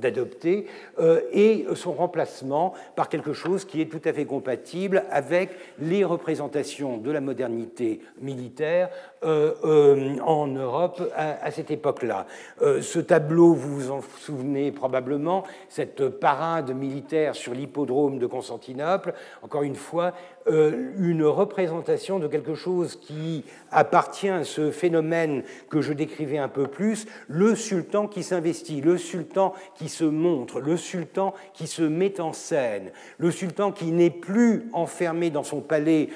[0.00, 0.66] d'adopter
[1.00, 6.04] euh, et son remplacement par quelque chose qui est tout à fait compatible avec les
[6.04, 8.90] représentations de la modernité militaire
[9.22, 12.26] en Europe à, cette époque-là.
[12.60, 19.62] ce tableau, vous vous en souvenez probablement, cette parade militaire sur l'hippodrome de Constantinople, encore
[19.62, 20.12] une fois,
[20.46, 26.66] une représentation de quelque chose qui appartient à ce phénomène que je décrivais un peu
[26.66, 31.82] plus, le sultan sultan qui s'investit, le sultan qui se montre, le sultan qui se
[31.82, 36.08] met en scène, le sultan qui n'est plus enfermé dans son palais.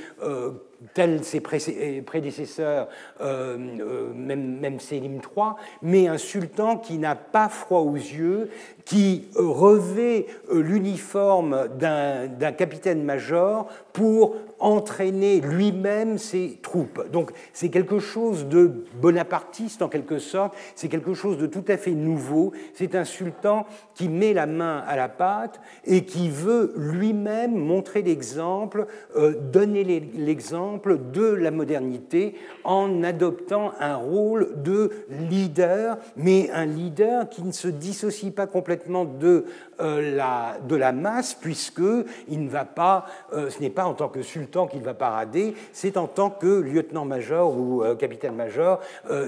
[0.83, 2.89] Euh, tels ses prédécesseurs,
[3.21, 5.53] euh, euh, même, même Sélim III,
[5.83, 8.51] mais un sultan qui n'a pas froid aux yeux,
[8.85, 17.11] qui revêt l'uniforme d'un capitaine-major pour entraîner lui-même ses troupes.
[17.11, 21.77] Donc c'est quelque chose de bonapartiste en quelque sorte, c'est quelque chose de tout à
[21.77, 26.73] fait nouveau, c'est un sultan qui met la main à la pâte et qui veut
[26.77, 34.91] lui-même montrer l'exemple, euh, donner l'exemple de la modernité en adoptant un rôle de
[35.29, 39.45] leader, mais un leader qui ne se dissocie pas complètement de
[39.81, 41.83] euh, la, de la masse, puisque
[42.29, 45.55] il ne va pas, euh, ce n'est pas en tant que sultan qu'il va parader,
[45.73, 48.81] c'est en tant que lieutenant-major ou euh, capitaine-major,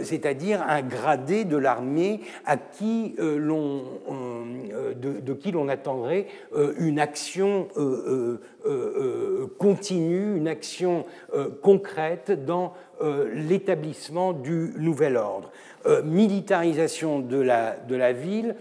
[0.02, 3.84] c'est-à-dire un gradé de l'armée à qui l'on,
[4.96, 6.26] de, qui l'on attendrait
[6.78, 7.68] une action
[9.58, 11.04] continue, une action
[11.62, 12.74] concrète dans
[13.32, 15.50] l'établissement du nouvel ordre.
[16.04, 18.56] militarisation de la, de la ville,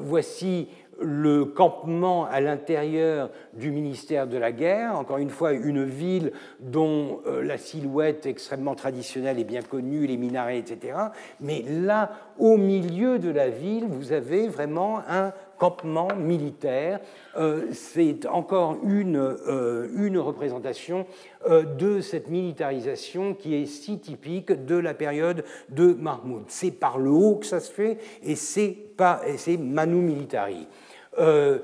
[0.00, 0.68] voici
[1.00, 7.20] le campement à l'intérieur du ministère de la Guerre, encore une fois une ville dont
[7.26, 10.96] euh, la silhouette extrêmement traditionnelle est bien connue, les minarets, etc.
[11.40, 17.00] Mais là, au milieu de la ville, vous avez vraiment un campement militaire.
[17.36, 21.06] Euh, c'est encore une, euh, une représentation
[21.46, 26.44] de cette militarisation qui est si typique de la période de Mahmoud.
[26.48, 30.66] C'est par le haut que ça se fait et c'est Manu Militari.
[31.18, 31.58] Euh,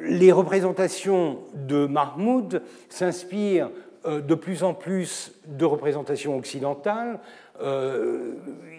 [0.00, 3.70] les représentations de Mahmoud s'inspirent
[4.06, 7.18] euh, de plus en plus de représentations occidentales.
[7.62, 8.34] Euh,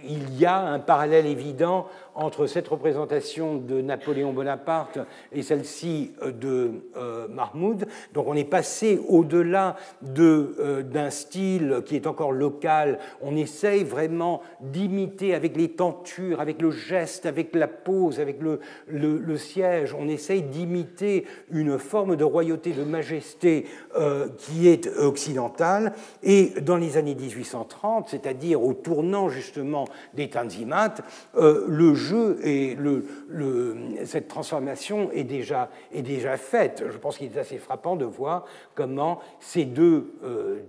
[0.07, 4.97] il y a un parallèle évident entre cette représentation de Napoléon Bonaparte
[5.31, 7.87] et celle-ci euh, de euh, Mahmoud.
[8.13, 9.75] Donc on est passé au-delà
[10.17, 12.97] euh, d'un style qui est encore local.
[13.21, 18.59] On essaye vraiment d'imiter avec les tentures, avec le geste, avec la pose, avec le,
[18.87, 19.93] le, siège.
[19.93, 23.65] On essaye d'imiter une forme de royauté, de majesté
[24.37, 25.93] qui est occidentale.
[26.23, 30.95] Et dans les années 1830, c'est-à-dire au tournant justement des Tanzimat,
[31.35, 33.05] le jeu et le,
[34.05, 36.83] cette transformation est déjà, est déjà faite.
[36.89, 38.45] Je pense qu'il est assez frappant de voir
[38.75, 40.59] comment ces deux euh,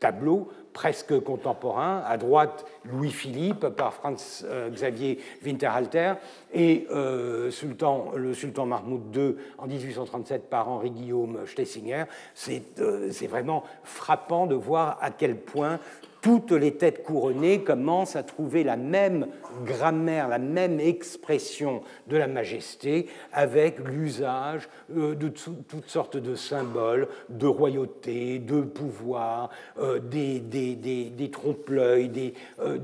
[0.00, 6.14] tableaux presque contemporains, à droite Louis-Philippe par Franz euh, Xavier Winterhalter
[6.52, 12.04] et euh, sultan, le sultan Mahmoud II en 1837 par Henri-Guillaume Schlesinger.
[12.34, 15.78] C'est vraiment frappant de voir à quel point
[16.24, 19.26] toutes les têtes couronnées commencent à trouver la même
[19.66, 27.08] grammaire, la même expression de la majesté avec l'usage euh, de toutes sortes de symboles
[27.28, 32.08] de royauté, de pouvoir, euh, des, des, des, trompe-l'œil.
[32.08, 32.78] Des, euh,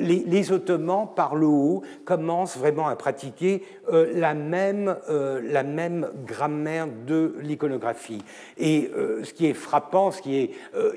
[0.00, 6.88] les, les, Ottomans, par le haut, commencent vraiment à pratiquer la, même, la même grammaire
[7.06, 8.22] de l'iconographie.
[8.58, 8.90] Et
[9.22, 10.50] ce qui est frappant, ce qui est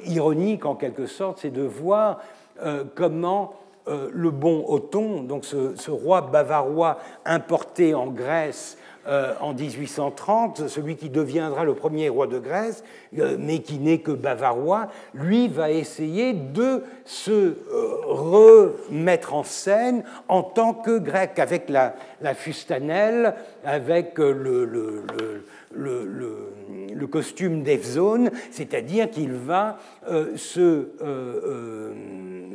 [0.06, 2.22] ironique, en quelque sorte, c'est de voir
[2.64, 3.54] euh, comment
[4.14, 8.78] le bon Othon, donc ce, roi bavarois importé en Grèce
[9.40, 12.84] en 1830, celui qui deviendra le premier roi de Grèce,
[13.14, 17.56] mais qui n'est que bavarois, lui va essayer de se
[18.04, 21.94] remettre en scène en tant que grec, avec la
[22.36, 23.36] fustanelle,
[23.68, 24.66] avec le,
[25.76, 29.78] le, costume d'Evzone, c'est-à-dire qu'il va
[30.10, 31.94] euh, euh, euh,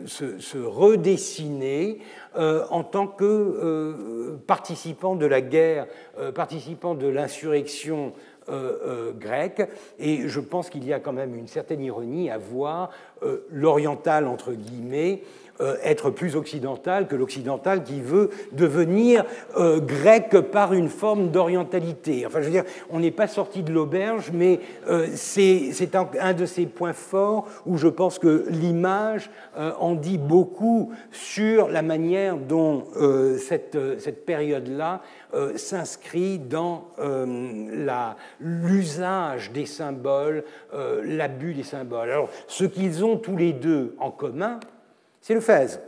[0.06, 1.98] se, se, redessiner
[2.34, 5.86] en tant que participant de la guerre,
[6.34, 8.12] participant de l'insurrection
[9.18, 9.68] grecque.
[9.98, 12.90] Et je pense qu'il y a quand même une certaine ironie à voir
[13.50, 15.22] l'oriental, entre guillemets,
[15.60, 19.24] euh, être plus occidental que l'occidental qui veut devenir
[19.58, 22.24] euh, grec par une forme d'orientalité.
[22.26, 26.46] Enfin, je veux dire, on n'est pas sorti de l'auberge, mais euh, c'est un, de
[26.46, 32.84] ces points forts où je pense que l'image en dit beaucoup sur la manière dont
[33.38, 35.02] cette, cette période-là
[35.56, 36.88] s'inscrit dans
[38.40, 40.44] l'usage des symboles,
[41.04, 42.10] l'abus des symboles.
[42.10, 44.58] Alors, ce qu'ils ont tous les deux en commun,
[45.22, 45.80] c'est le Fès.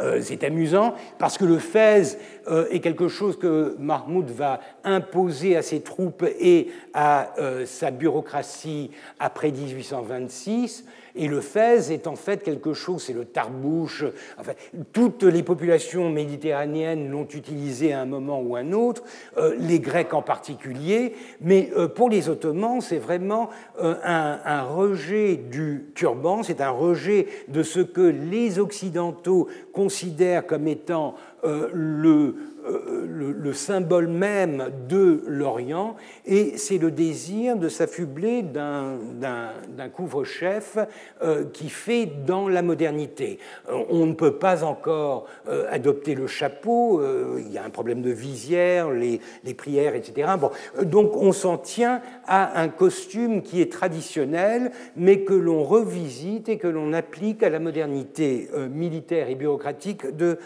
[0.00, 5.56] Euh, c'est amusant parce que le Fès euh, est quelque chose que Mahmoud va imposer
[5.56, 10.84] à ses troupes et à euh, sa bureaucratie après 1826.
[11.16, 14.04] Et le Fès est en fait quelque chose, c'est le tarbouche.
[14.38, 14.52] Enfin,
[14.92, 19.02] toutes les populations méditerranéennes l'ont utilisé à un moment ou un autre,
[19.38, 21.14] euh, les Grecs en particulier.
[21.40, 23.48] Mais euh, pour les Ottomans, c'est vraiment
[23.82, 30.68] euh, un, rejet du turban, c'est un rejet de ce que les Occidentaux considèrent comme
[30.68, 31.14] étant
[31.44, 32.34] le
[32.66, 40.76] euh, le, symbole même de l'Orient, et c'est le désir de s'affubler d'un couvre-chef
[41.22, 43.38] euh, qui fait dans la modernité.
[43.70, 45.26] Euh, on ne peut pas encore
[45.70, 47.00] adopter le chapeau,
[47.38, 50.28] il y a un problème de visière, les, les prières, etc.
[50.38, 50.50] Bon,
[50.82, 56.58] donc on s'en tient à un costume qui est traditionnel, mais que l'on revisite et
[56.58, 60.38] que l'on applique à la modernité militaire et bureaucratique de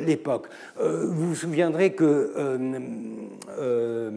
[0.00, 0.46] l'époque.
[0.78, 2.78] Vous vous souvenez que euh,
[3.58, 4.10] euh,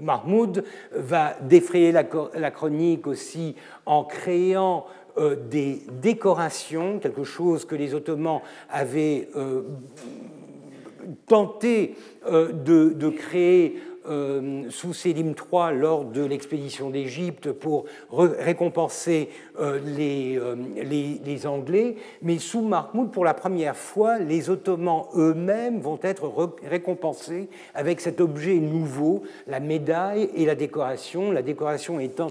[0.00, 3.54] Mahmoud va défrayer la, chronique aussi
[3.86, 4.86] en créant
[5.18, 9.28] euh, des décorations, quelque chose que les Ottomans avaient
[11.26, 11.96] tenté
[12.26, 21.46] de, créer euh, sous Sélim III lors de l'expédition d'Égypte pour récompenser euh, euh, les,
[21.46, 26.30] Anglais, mais sous Mahmoud, pour la première fois, les Ottomans eux-mêmes vont être
[26.62, 32.28] récompensés avec cet objet nouveau, la médaille et la décoration, la décoration étant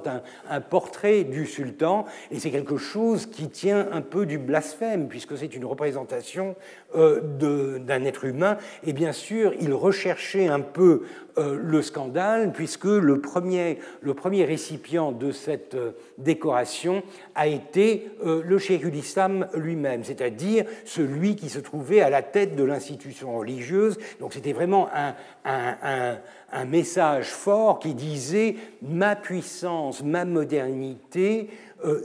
[0.49, 5.37] un portrait du sultan, et c'est quelque chose qui tient un peu du blasphème, puisque
[5.37, 6.55] c'est une représentation
[6.93, 11.03] d'un être humain, et bien sûr, il recherchait un peu
[11.39, 17.01] euh, le scandale, puisque le premier, le premier récipient de cette euh, décoration
[17.33, 22.55] a été euh, le Cheikhul Islam lui-même, c'est-à-dire celui qui se trouvait à la tête
[22.55, 23.97] de l'institution religieuse.
[24.19, 26.17] Donc c'était vraiment un, un,
[26.51, 31.49] un, message fort qui disait ma puissance, ma modernité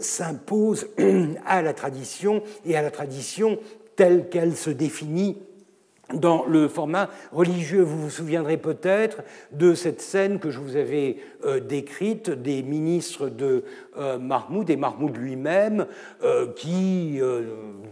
[0.01, 0.89] s'impose
[1.47, 3.59] à la tradition et à la tradition
[3.99, 5.37] telle qu'elle se définit
[6.15, 7.83] dans le format religieux.
[7.83, 9.23] Vous vous souviendrez peut-être
[9.53, 13.65] de cette scène que je vous avais euh, décrite des ministres de
[13.99, 15.87] euh, Mahmoud et Mahmoud lui-même
[16.23, 17.21] euh, qui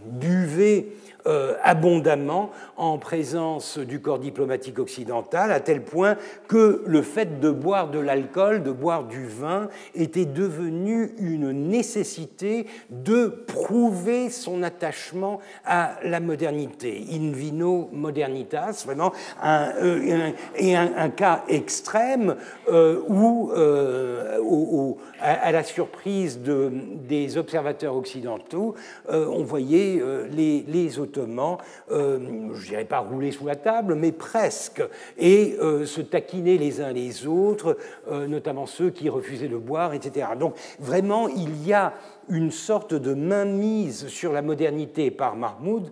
[0.05, 0.87] buvaient
[1.27, 6.15] euh, abondamment en présence du corps diplomatique occidental, à tel point
[6.47, 12.67] que le fait de boire de l'alcool, de boire du vin, était devenu une nécessité
[12.89, 17.05] de prouver son attachement à la modernité.
[17.11, 19.11] In vino modernitas, vraiment,
[19.43, 22.35] euh, et un, cas extrême
[22.71, 26.71] euh, où, à, la surprise de,
[27.07, 28.75] des observateurs occidentaux,
[29.09, 30.01] on voyait
[30.31, 32.19] les, les euh,
[32.53, 34.83] je dirais pas rouler sous la table, mais presque,
[35.17, 37.77] et euh, se taquiner les uns les autres,
[38.11, 40.27] euh, notamment ceux qui refusaient de boire, etc.
[40.39, 41.93] Donc vraiment, il y a
[42.29, 45.89] une sorte de mainmise sur la modernité par Mahmoud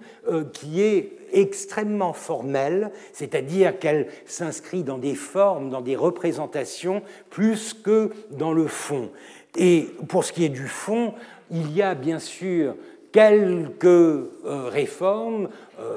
[0.51, 8.09] qui est extrêmement formelle, c'est-à-dire qu'elle s'inscrit dans des formes, dans des représentations, plus que
[8.31, 9.11] dans le fond.
[9.55, 11.13] Et pour ce qui est du fond,
[11.51, 12.75] il y a bien sûr
[13.15, 15.47] quelques réformes,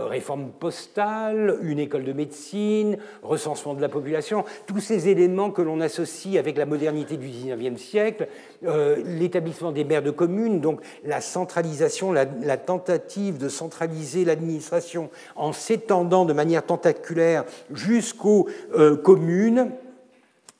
[0.08, 5.80] réforme postale, une école de médecine, recensement de la population, tous ces éléments que l'on
[5.80, 8.28] associe avec la modernité du XIXe siècle,
[8.62, 15.52] l'établissement des maires de communes, donc la centralisation, la, la tentative de centraliser l'administration en
[15.52, 18.46] s'étendant de manière tentaculaire jusqu'aux
[19.02, 19.72] communes,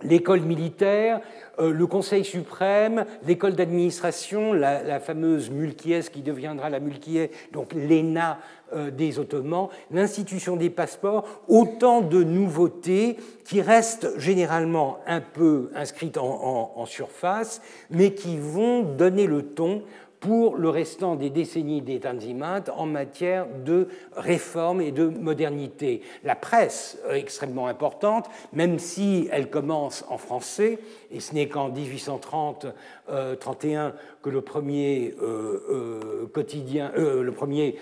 [0.03, 1.21] l'école militaire,
[1.59, 8.39] euh, le Conseil suprême, l'école d'administration, la, fameuse Mulkies qui deviendra la Mulkies, donc l'ENA
[8.73, 16.19] euh, des Ottomans, l'institution des passeports, autant de nouveautés qui restent généralement un peu inscrites
[16.19, 17.61] en surface,
[17.91, 19.83] mais qui vont donner le ton
[20.21, 26.03] pour le restant des décennies des Tanzimat en matière de réforme et de modernité.
[26.25, 30.79] La presse, extrêmement importante, même si elle commence en français,
[31.11, 32.73] et ce n'est qu'en 1830-31
[33.11, 33.91] euh,
[34.23, 37.77] que le premier euh, euh, quotidien, le premier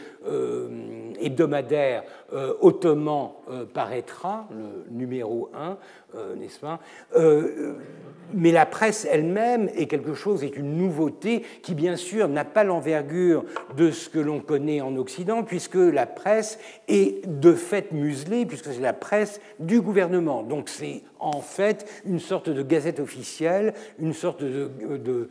[1.21, 2.05] hebdomadaire
[2.61, 3.31] ottoman
[3.73, 5.79] paraîtra, le numéro 1,
[6.37, 6.81] n'est-ce pas?
[8.35, 12.65] Mais la presse elle-même est quelque chose, est une nouveauté qui, bien sûr, n'a pas
[12.65, 13.45] l'envergure
[13.77, 16.59] de ce que l'on connaît en Occident, puisque la presse
[16.89, 20.43] est de fait muselée, puisque c'est la presse du gouvernement.
[20.43, 25.29] Donc c'est en fait une sorte de gazette officielle, une sorte de,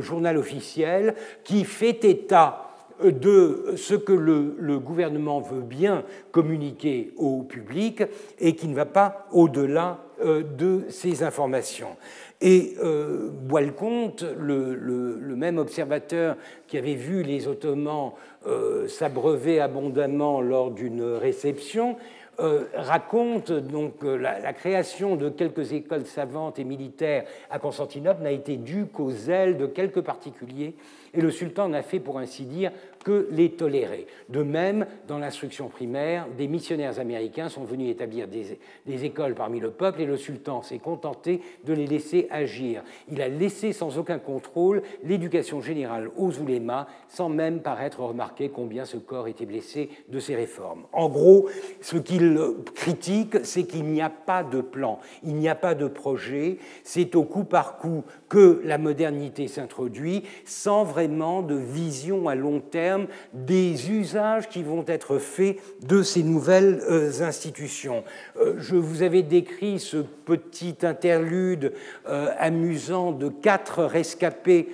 [0.00, 2.62] journal officiel qui fait état
[3.02, 8.02] de ce que le, le, gouvernement veut bien communiquer au public
[8.38, 11.94] et qui ne va pas au-delà euh, de ces informations.
[12.40, 16.36] Et euh, Bois-le-Comte, le, même observateur
[16.66, 18.12] qui avait vu les Ottomans
[18.46, 21.96] euh, s'abreuver abondamment lors d'une réception,
[22.38, 28.30] euh, raconte donc la, la, création de quelques écoles savantes et militaires à Constantinople n'a
[28.30, 30.74] été due qu'aux ailes de quelques particuliers,
[31.16, 32.70] et le sultan n'a fait, pour ainsi dire,
[33.06, 34.08] que les tolérer.
[34.28, 38.58] De même, dans l'instruction primaire, des missionnaires américains sont venus établir des,
[39.04, 42.82] écoles parmi le peuple et le sultan s'est contenté de les laisser agir.
[43.08, 48.84] Il a laissé sans aucun contrôle l'éducation générale aux oulémas sans même paraître remarquer combien
[48.84, 50.82] ce corps était blessé de ces réformes.
[50.92, 51.48] En gros,
[51.80, 52.36] ce qu'il
[52.74, 57.14] critique, c'est qu'il n'y a pas de plan, il n'y a pas de projet, c'est
[57.14, 63.06] au coup par coup que la modernité s'introduit sans vraiment de vision à long terme
[63.32, 68.04] des usages qui vont être faits de ces nouvelles euh, institutions.
[68.40, 71.72] Euh, je vous avais décrit ce petit interlude
[72.08, 74.68] euh, amusant de quatre rescapés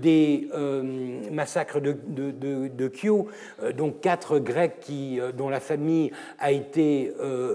[0.00, 0.48] des
[1.30, 3.28] massacres de, de, Kyo,
[3.76, 7.12] donc quatre Grecs qui, dont la famille a été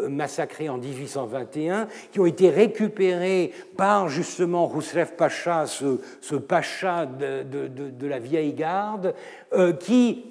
[0.09, 8.19] massacrée en 1821, qui ont été récupérés par justement Rousseff Pacha, ce, pacha de, la
[8.19, 9.13] vieille garde,
[9.53, 10.30] euh, qui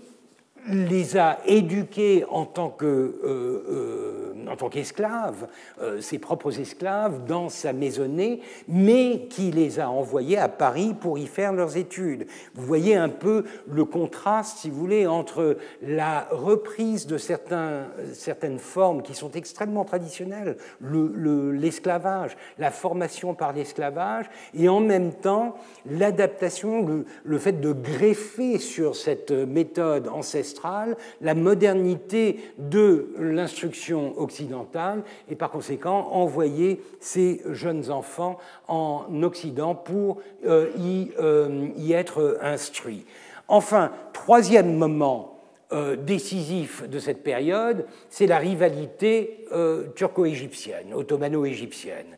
[0.68, 5.46] les a éduqués en tant que euh, euh, en tant qu'esclaves,
[5.80, 11.18] euh, ses propres esclaves, dans sa maisonnée, mais qui les a envoyés à Paris pour
[11.18, 12.26] y faire leurs études.
[12.54, 18.58] Vous voyez un peu le contraste, si vous voulez, entre la reprise de certains, certaines
[18.58, 25.54] formes qui sont extrêmement traditionnelles, l'esclavage, le, la formation par l'esclavage, et en même temps
[25.88, 30.49] l'adaptation, le fait de greffer sur cette méthode ancestrale
[31.20, 40.18] la modernité de l'instruction occidentale et par conséquent envoyer ces jeunes enfants en Occident pour
[40.46, 40.70] euh,
[41.18, 43.04] euh, y, être instruits.
[43.48, 45.40] Enfin, troisième moment
[45.72, 49.46] euh, décisif de cette période, c'est la rivalité
[49.94, 52.16] turco-égyptienne, ottomano-égyptienne.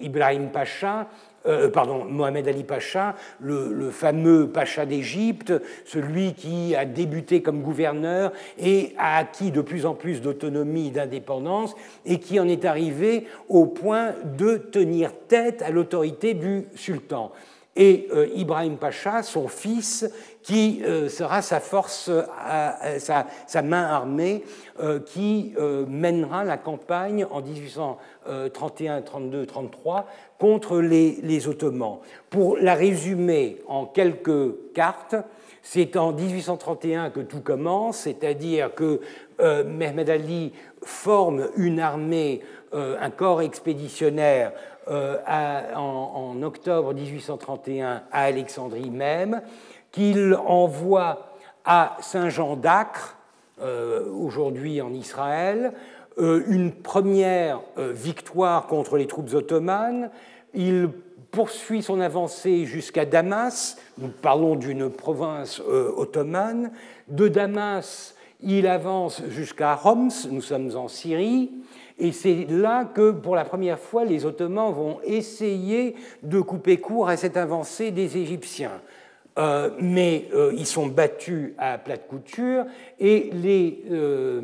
[0.00, 1.08] Ibrahim Pacha
[1.46, 5.52] euh, pardon, Mohamed Ali Pacha, le, fameux Pacha d'Égypte,
[5.84, 10.92] celui qui a débuté comme gouverneur et a acquis de plus en plus d'autonomie et
[10.92, 11.74] d'indépendance,
[12.06, 17.30] et qui en est arrivé au point de tenir tête à l'autorité du sultan.
[17.76, 20.08] Et euh, Ibrahim Pacha, son fils,
[20.42, 22.10] qui euh, sera sa force,
[22.98, 24.44] sa, main armée,
[25.06, 25.54] qui
[25.88, 30.06] mènera la campagne en 1831, 32, 33
[30.38, 31.98] contre les, Ottomans.
[32.30, 35.16] Pour la résumer en quelques cartes,
[35.62, 39.00] c'est en 1831 que tout commence, c'est-à-dire que
[39.40, 40.52] euh, Mehmed Ali
[40.82, 42.42] forme une armée,
[42.74, 44.52] euh, un corps expéditionnaire
[44.88, 45.16] euh,
[45.74, 49.40] en, octobre 1831 à Alexandrie même,
[49.90, 51.28] qu'il envoie
[51.64, 53.16] à Saint-Jean d'Acre,
[54.12, 55.72] aujourd'hui en Israël,
[56.18, 60.10] une première victoire contre les troupes ottomanes,
[60.54, 60.88] il
[61.30, 63.76] poursuit son avancée jusqu'à Damas.
[63.98, 65.60] Nous parlons d'une province
[65.96, 66.70] ottomane.
[67.08, 71.50] De Damas, il avance jusqu'à Homs, nous sommes en Syrie.
[71.98, 77.08] Et c'est là que, pour la première fois, les Ottomans vont essayer de couper court
[77.08, 78.80] à cette avancée des Égyptiens.
[79.36, 82.66] Euh, mais euh, ils sont battus à plate couture
[83.00, 84.40] et les, euh,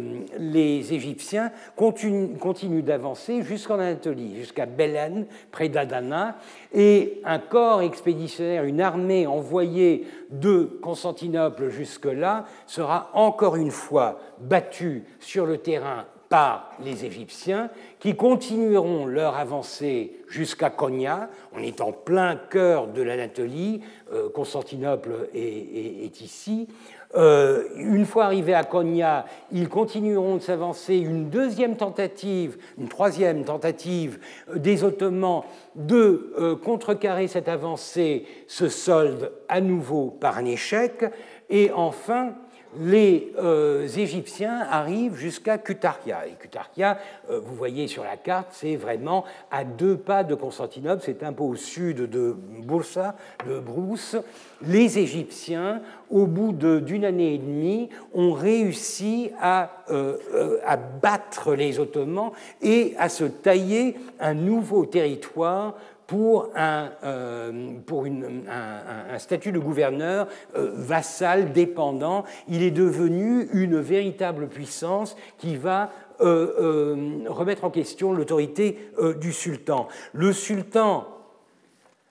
[0.52, 6.38] Égyptiens continuent, continuent d'avancer jusqu'en Anatolie, jusqu'à Belen, près d'Adana,
[6.74, 15.04] et un corps expéditionnaire, une armée envoyée de Constantinople jusque-là sera encore une fois battue
[15.20, 21.28] sur le terrain par les Égyptiens, qui continueront leur avancée jusqu'à Konya.
[21.52, 23.80] On est en plein cœur de l'Anatolie,
[24.12, 26.68] euh, Constantinople est, ici.
[27.16, 30.96] Euh, une fois arrivés à Konya, ils continueront de s'avancer.
[30.98, 34.20] Une deuxième tentative, une troisième tentative
[34.50, 35.42] euh, des Ottomans
[35.74, 41.04] de contrecarrer cette avancée se solde à nouveau par un échec.
[41.48, 42.34] Et enfin,
[42.78, 46.26] les euh, Égyptiens arrivent jusqu'à Cutaria.
[46.26, 46.98] Et Cutaria,
[47.30, 51.32] euh, vous voyez sur la carte, c'est vraiment à deux pas de Constantinople, c'est un
[51.32, 53.16] peu au sud de Bursa,
[53.46, 54.16] de Brousse.
[54.62, 55.80] Les Égyptiens,
[56.10, 62.30] au bout d'une année et demie, ont réussi euh, à battre les Ottomans
[62.62, 65.74] et à se tailler un nouveau territoire
[66.10, 70.26] pour un, euh, pour une, un, statut de gouverneur
[70.56, 72.24] euh, vassal, dépendant.
[72.48, 79.86] Il est devenu une véritable puissance qui va euh, remettre en question l'autorité du sultan.
[80.12, 81.06] Le sultan,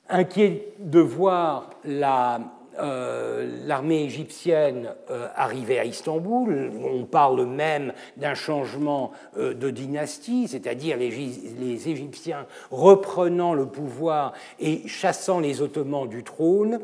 [0.07, 2.39] inquiet de voir la,
[2.79, 6.71] l'armée égyptienne euh, arrivait à Istanbul.
[6.83, 14.87] On parle même d'un changement euh, de dynastie, c'est-à-dire les, Égyptiens reprenant le pouvoir et
[14.87, 16.79] chassant les Ottomans du trône.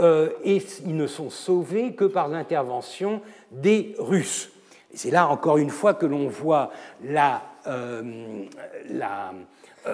[0.00, 3.20] et ils ne sont sauvés que par l'intervention
[3.52, 4.50] des Russes.
[4.92, 6.70] C'est là encore une fois que l'on voit
[7.04, 7.42] la,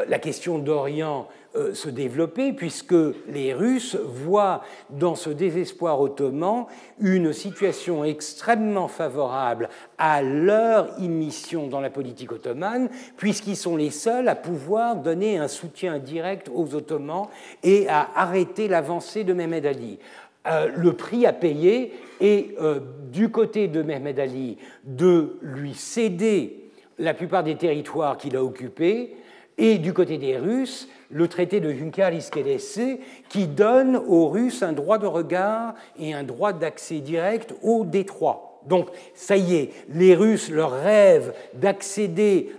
[0.09, 2.95] la question d'Orient euh, se développer, puisque
[3.27, 6.67] les Russes voient dans ce désespoir ottoman
[7.01, 9.69] une situation extrêmement favorable
[9.99, 15.49] à leur immission dans la politique ottomane, puisqu'ils sont les seuls à pouvoir donner un
[15.49, 17.27] soutien direct aux Ottomans
[17.65, 19.99] et à arrêter l'avancée de Mehmed Ali.
[20.47, 22.79] Euh, le prix à payer est euh,
[23.11, 29.17] du côté de Mehmed Ali de lui céder la plupart des territoires qu'il a occupés,
[29.61, 34.99] et du côté des Russes le traité de Juncker-Iskedese qui donne aux Russes un droit
[34.99, 38.47] de regard et un droit d'accès direct au détroit.
[38.66, 42.53] Donc, ça y est, les Russes, leur rêve d'accéder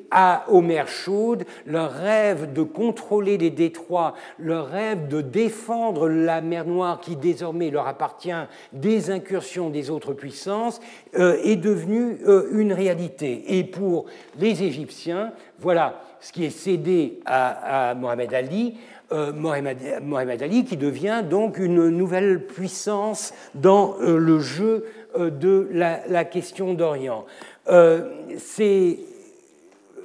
[0.48, 6.66] aux mers chaudes, leur rêve de contrôler les détroits, leur rêve de défendre la mer
[6.66, 8.32] Noire qui désormais leur appartient
[8.74, 10.80] des incursions des autres puissances,
[11.20, 13.60] euh, est devenu euh, une réalité.
[13.60, 14.06] Et pour
[14.40, 18.76] les Égyptiens, voilà, ce qui est cédé à, Mohamed Ali,
[19.12, 24.86] euh, Mohamed, Ali qui devient donc une nouvelle puissance dans euh, le jeu
[25.18, 27.26] euh, de la, question d'Orient.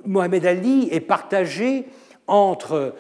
[0.05, 1.85] Mohamed Ali est partagé
[2.27, 2.95] entre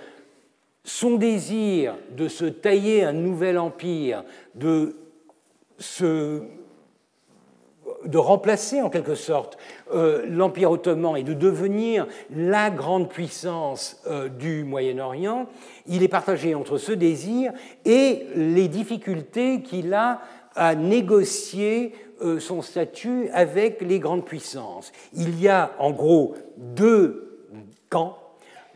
[0.84, 4.24] son désir de se tailler un nouvel empire,
[4.54, 4.96] de
[5.78, 6.42] se
[8.06, 9.58] de remplacer en quelque sorte
[9.92, 15.46] euh, l'Empire ottoman et de devenir la grande puissance euh, du Moyen-Orient,
[15.86, 17.52] il est partagé entre ce désir
[17.84, 20.20] et les difficultés qu'il a
[20.54, 21.92] à négocier
[22.22, 24.92] euh, son statut avec les grandes puissances.
[25.12, 27.44] Il y a en gros deux
[27.90, 28.18] camps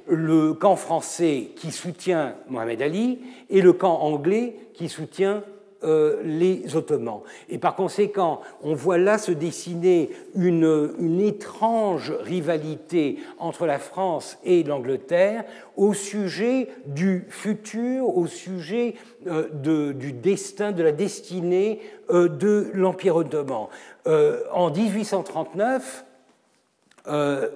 [0.06, 5.44] le camp français qui soutient Mohamed Ali et le camp anglais qui soutient
[5.82, 7.20] euh, les Ottomans.
[7.48, 14.62] Et par conséquent, on voit là se dessiner une, étrange rivalité entre la France et
[14.62, 15.44] l'Angleterre
[15.78, 18.94] au sujet du futur, au sujet
[19.26, 21.80] euh, du destin, de la destinée
[22.10, 23.68] euh, de l'Empire ottoman.
[24.04, 26.04] en 1839,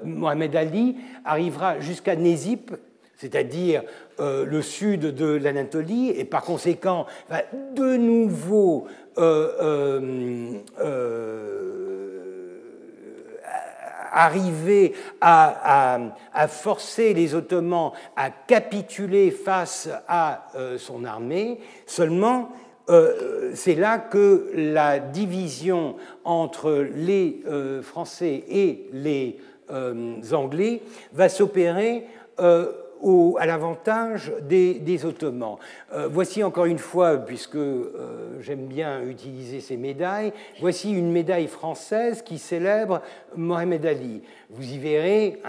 [0.02, 0.96] Mohamed Ali
[1.26, 2.72] arrivera jusqu'à Nézip,
[3.16, 3.82] c'est-à-dire
[4.20, 7.42] euh, le sud de l'Anatolie, et par conséquent va
[7.74, 8.86] de nouveau
[9.18, 11.40] euh, euh,
[14.12, 15.98] arriver à,
[16.48, 20.46] forcer les Ottomans à capituler face à
[20.78, 22.50] son armée, seulement
[23.54, 27.42] c'est là que la division entre les
[27.82, 29.38] Français et les
[30.32, 30.82] Anglais
[31.12, 32.06] va s'opérer
[33.38, 35.56] à l'avantage des, Ottomans.
[36.10, 37.58] voici encore une fois, puisque
[38.40, 43.02] j'aime bien utiliser ces médailles, voici une médaille française qui célèbre
[43.36, 44.22] Mohamed Ali.
[44.50, 45.40] Vous y verrez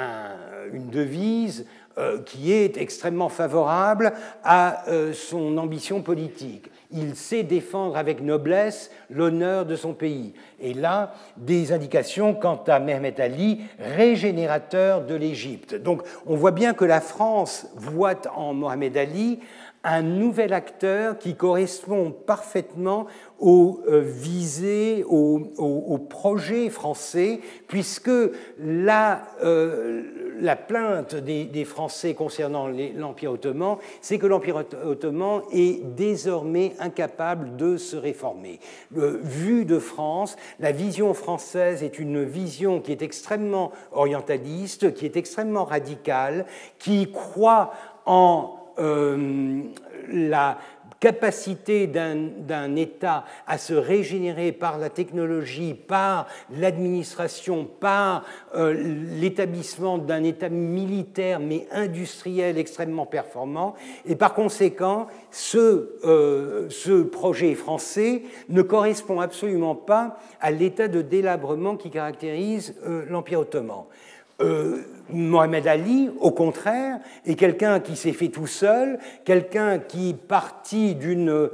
[0.73, 1.85] une devise euh,
[2.26, 4.14] qui est extrêmement favorable
[4.44, 6.70] à euh, son ambition politique.
[6.92, 10.34] Il sait défendre avec noblesse l'honneur de son pays.
[10.60, 15.76] Et là, des indications quant à Mehmet Ali, régénérateur de l'Égypte.
[15.76, 19.40] Donc on voit bien que la France voit en Mohamed Ali
[19.86, 23.06] un nouvel acteur qui correspond parfaitement
[23.40, 28.12] aux euh, visées, aux, projets français, puisque
[28.60, 30.03] la, euh,
[30.40, 37.78] la plainte des, Français concernant l'Empire ottoman, c'est que l'Empire ottoman est désormais incapable de
[37.78, 38.60] se réformer.
[38.91, 45.18] vu de France, la vision française est une vision qui est extrêmement orientaliste, qui est
[45.18, 46.45] extrêmement radicale,
[46.78, 47.74] qui croit
[48.06, 49.62] en euh,
[50.12, 50.57] la
[51.06, 58.26] capacité d'un État à se régénérer par la technologie, par l'administration, par
[58.56, 58.73] euh,
[59.19, 63.76] l'établissement d'un État militaire mais industriel extrêmement performant.
[64.07, 71.03] Et par conséquent, ce, euh, ce projet français ne correspond absolument pas à l'état de
[71.03, 72.73] délabrement qui caractérise
[73.11, 73.84] l'Empire ottoman.
[74.41, 80.98] Euh, Mohamed Ali, au contraire, est quelqu'un qui s'est fait tout seul, quelqu'un qui, parti
[81.03, 81.49] euh,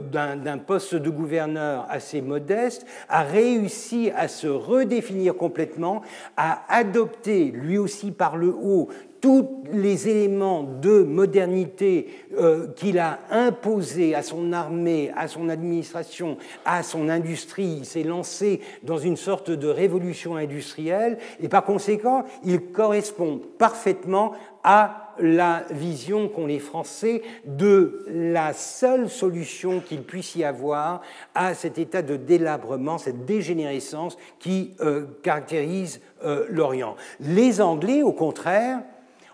[0.00, 6.02] d'un poste de gouverneur assez modeste, a réussi à se redéfinir complètement,
[6.36, 8.88] à adopter, lui aussi par le haut,
[9.20, 16.36] tous les éléments de modernité euh, qu'il a imposés à son armée, à son administration,
[16.64, 17.76] à son industrie.
[17.78, 24.32] Il s'est lancé dans une sorte de révolution industrielle et par conséquent, il correspond parfaitement
[24.64, 31.02] à la vision qu'ont les Français de la seule solution qu'il puisse y avoir
[31.34, 36.96] à cet état de délabrement, cette dégénérescence qui euh, caractérise euh, l'Orient.
[37.20, 38.80] Les Anglais, au contraire,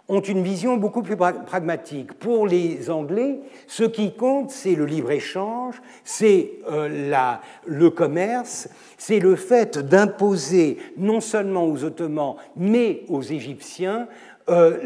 [0.08, 2.12] ont une vision beaucoup plus pragmatique.
[2.14, 8.68] Pour les Anglais, ce qui compte, c'est le libre-échange, c'est euh, le commerce,
[8.98, 14.06] c'est le fait d'imposer non seulement aux Ottomans, mais aux Égyptiens
[14.48, 14.78] euh,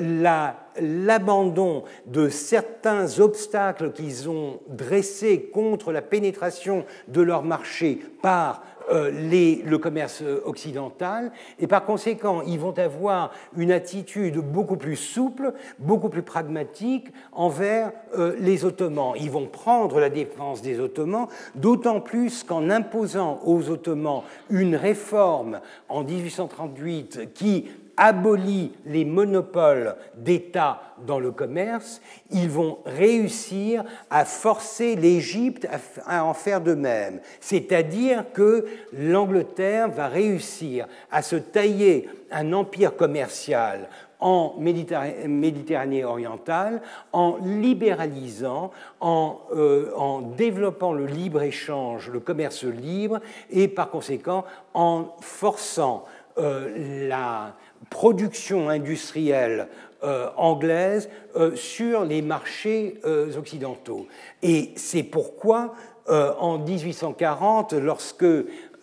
[0.81, 9.11] l'abandon de certains obstacles qu'ils ont dressés contre la pénétration de leur marché par euh,
[9.11, 16.09] le commerce occidental, et par conséquent, ils vont avoir une attitude beaucoup plus souple, beaucoup
[16.09, 19.15] plus pragmatique envers euh, les Ottomans.
[19.19, 25.61] Ils vont prendre la défense des Ottomans, d'autant plus qu'en imposant aux Ottomans une réforme
[25.89, 27.69] en 1838 qui
[28.01, 32.01] abolit les monopoles d'État dans le commerce,
[32.31, 35.69] ils vont réussir à forcer l'Égypte
[36.07, 37.21] à en faire de même.
[37.41, 46.83] C'est-à-dire que l'Angleterre va réussir à se tailler un empire commercial en Méditerranée orientale,
[47.13, 48.71] en libéralisant,
[49.01, 53.21] en, euh, en développant le libre-échange, le commerce libre,
[53.51, 54.45] et par conséquent
[54.75, 56.05] en forçant
[56.39, 57.55] euh, la
[57.89, 59.69] production industrielle
[60.02, 64.07] euh, anglaise euh, sur les marchés euh, occidentaux.
[64.43, 65.74] Et c'est pourquoi,
[66.09, 68.24] en 1840, lorsque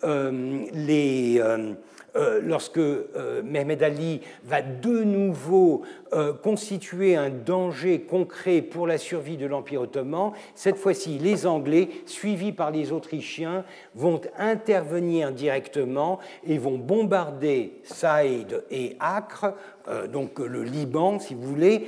[0.02, 1.42] les
[2.42, 5.82] lorsque euh, Mehmed Ali va de nouveau
[6.12, 11.88] euh, constituer un danger concret pour la survie de l'Empire ottoman, cette fois-ci, les Anglais,
[12.06, 13.64] suivis par les Autrichiens,
[13.94, 19.54] vont intervenir directement et vont bombarder Saïd et Acre,
[20.12, 21.86] donc le Liban, si vous voulez,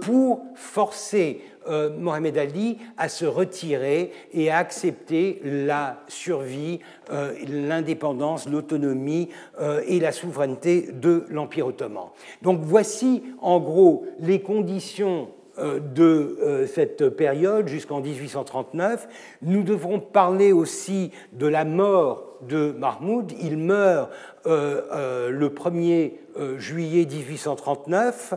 [0.00, 6.80] pour forcer euh, Mohamed Ali à se retirer et à accepter la survie,
[7.10, 9.28] euh, l'indépendance, l'autonomie
[9.60, 12.08] euh, et la souveraineté de l'Empire ottoman.
[12.42, 15.28] Donc voici en gros les conditions
[15.58, 19.06] de cette période jusqu'en 1839.
[19.42, 23.32] Nous devrons parler aussi de la mort de Mahmoud.
[23.38, 24.10] Il meurt
[24.46, 26.14] le 1er
[26.58, 28.34] juillet 1839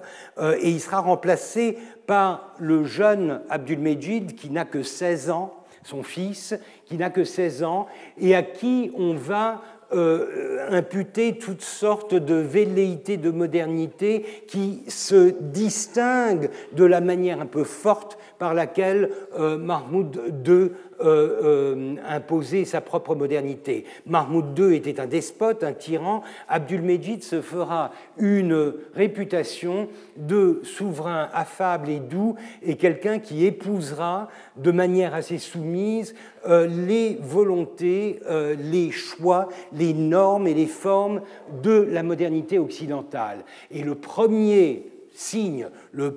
[0.60, 1.78] et il sera remplacé
[2.08, 5.54] par le jeune Abdulmejid qui n'a que 16 ans,
[5.84, 6.56] son fils,
[6.86, 9.62] qui n'a que 16 ans, et à qui on va
[9.94, 17.46] euh, imputer toutes sortes de velléités de modernité qui se distinguent de la manière un
[17.46, 23.86] peu forte par laquelle Mahmoud II imposait sa propre modernité.
[24.06, 26.22] Mahmoud II était un despote, un tyran.
[26.48, 34.72] Abdul-Mejid se fera une réputation de souverain affable et doux et quelqu'un qui épousera de
[34.72, 36.16] manière assez soumise
[36.48, 38.20] les volontés,
[38.60, 41.22] les choix, les normes et les formes
[41.64, 43.40] de la modernité occidentale.
[43.72, 46.12] Et le premier signe, la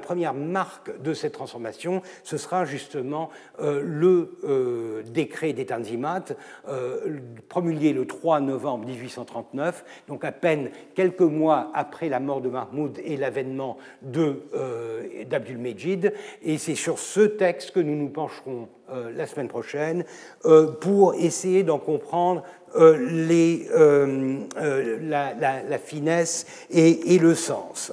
[0.00, 3.30] première marque de cette transformation, ce sera justement
[3.60, 5.66] euh, le euh, décret des
[6.68, 12.48] euh, promulgué le 3 novembre 1839, donc à peine quelques mois après la mort de
[12.48, 16.12] Mahmoud et l'avènement d'Abdul Mejid.
[16.42, 18.68] Et c'est sur ce texte que nous nous pencherons
[19.14, 20.04] la semaine prochaine
[20.80, 22.42] pour essayer d'en comprendre
[22.76, 23.38] la,
[25.78, 27.92] finesse et le sens.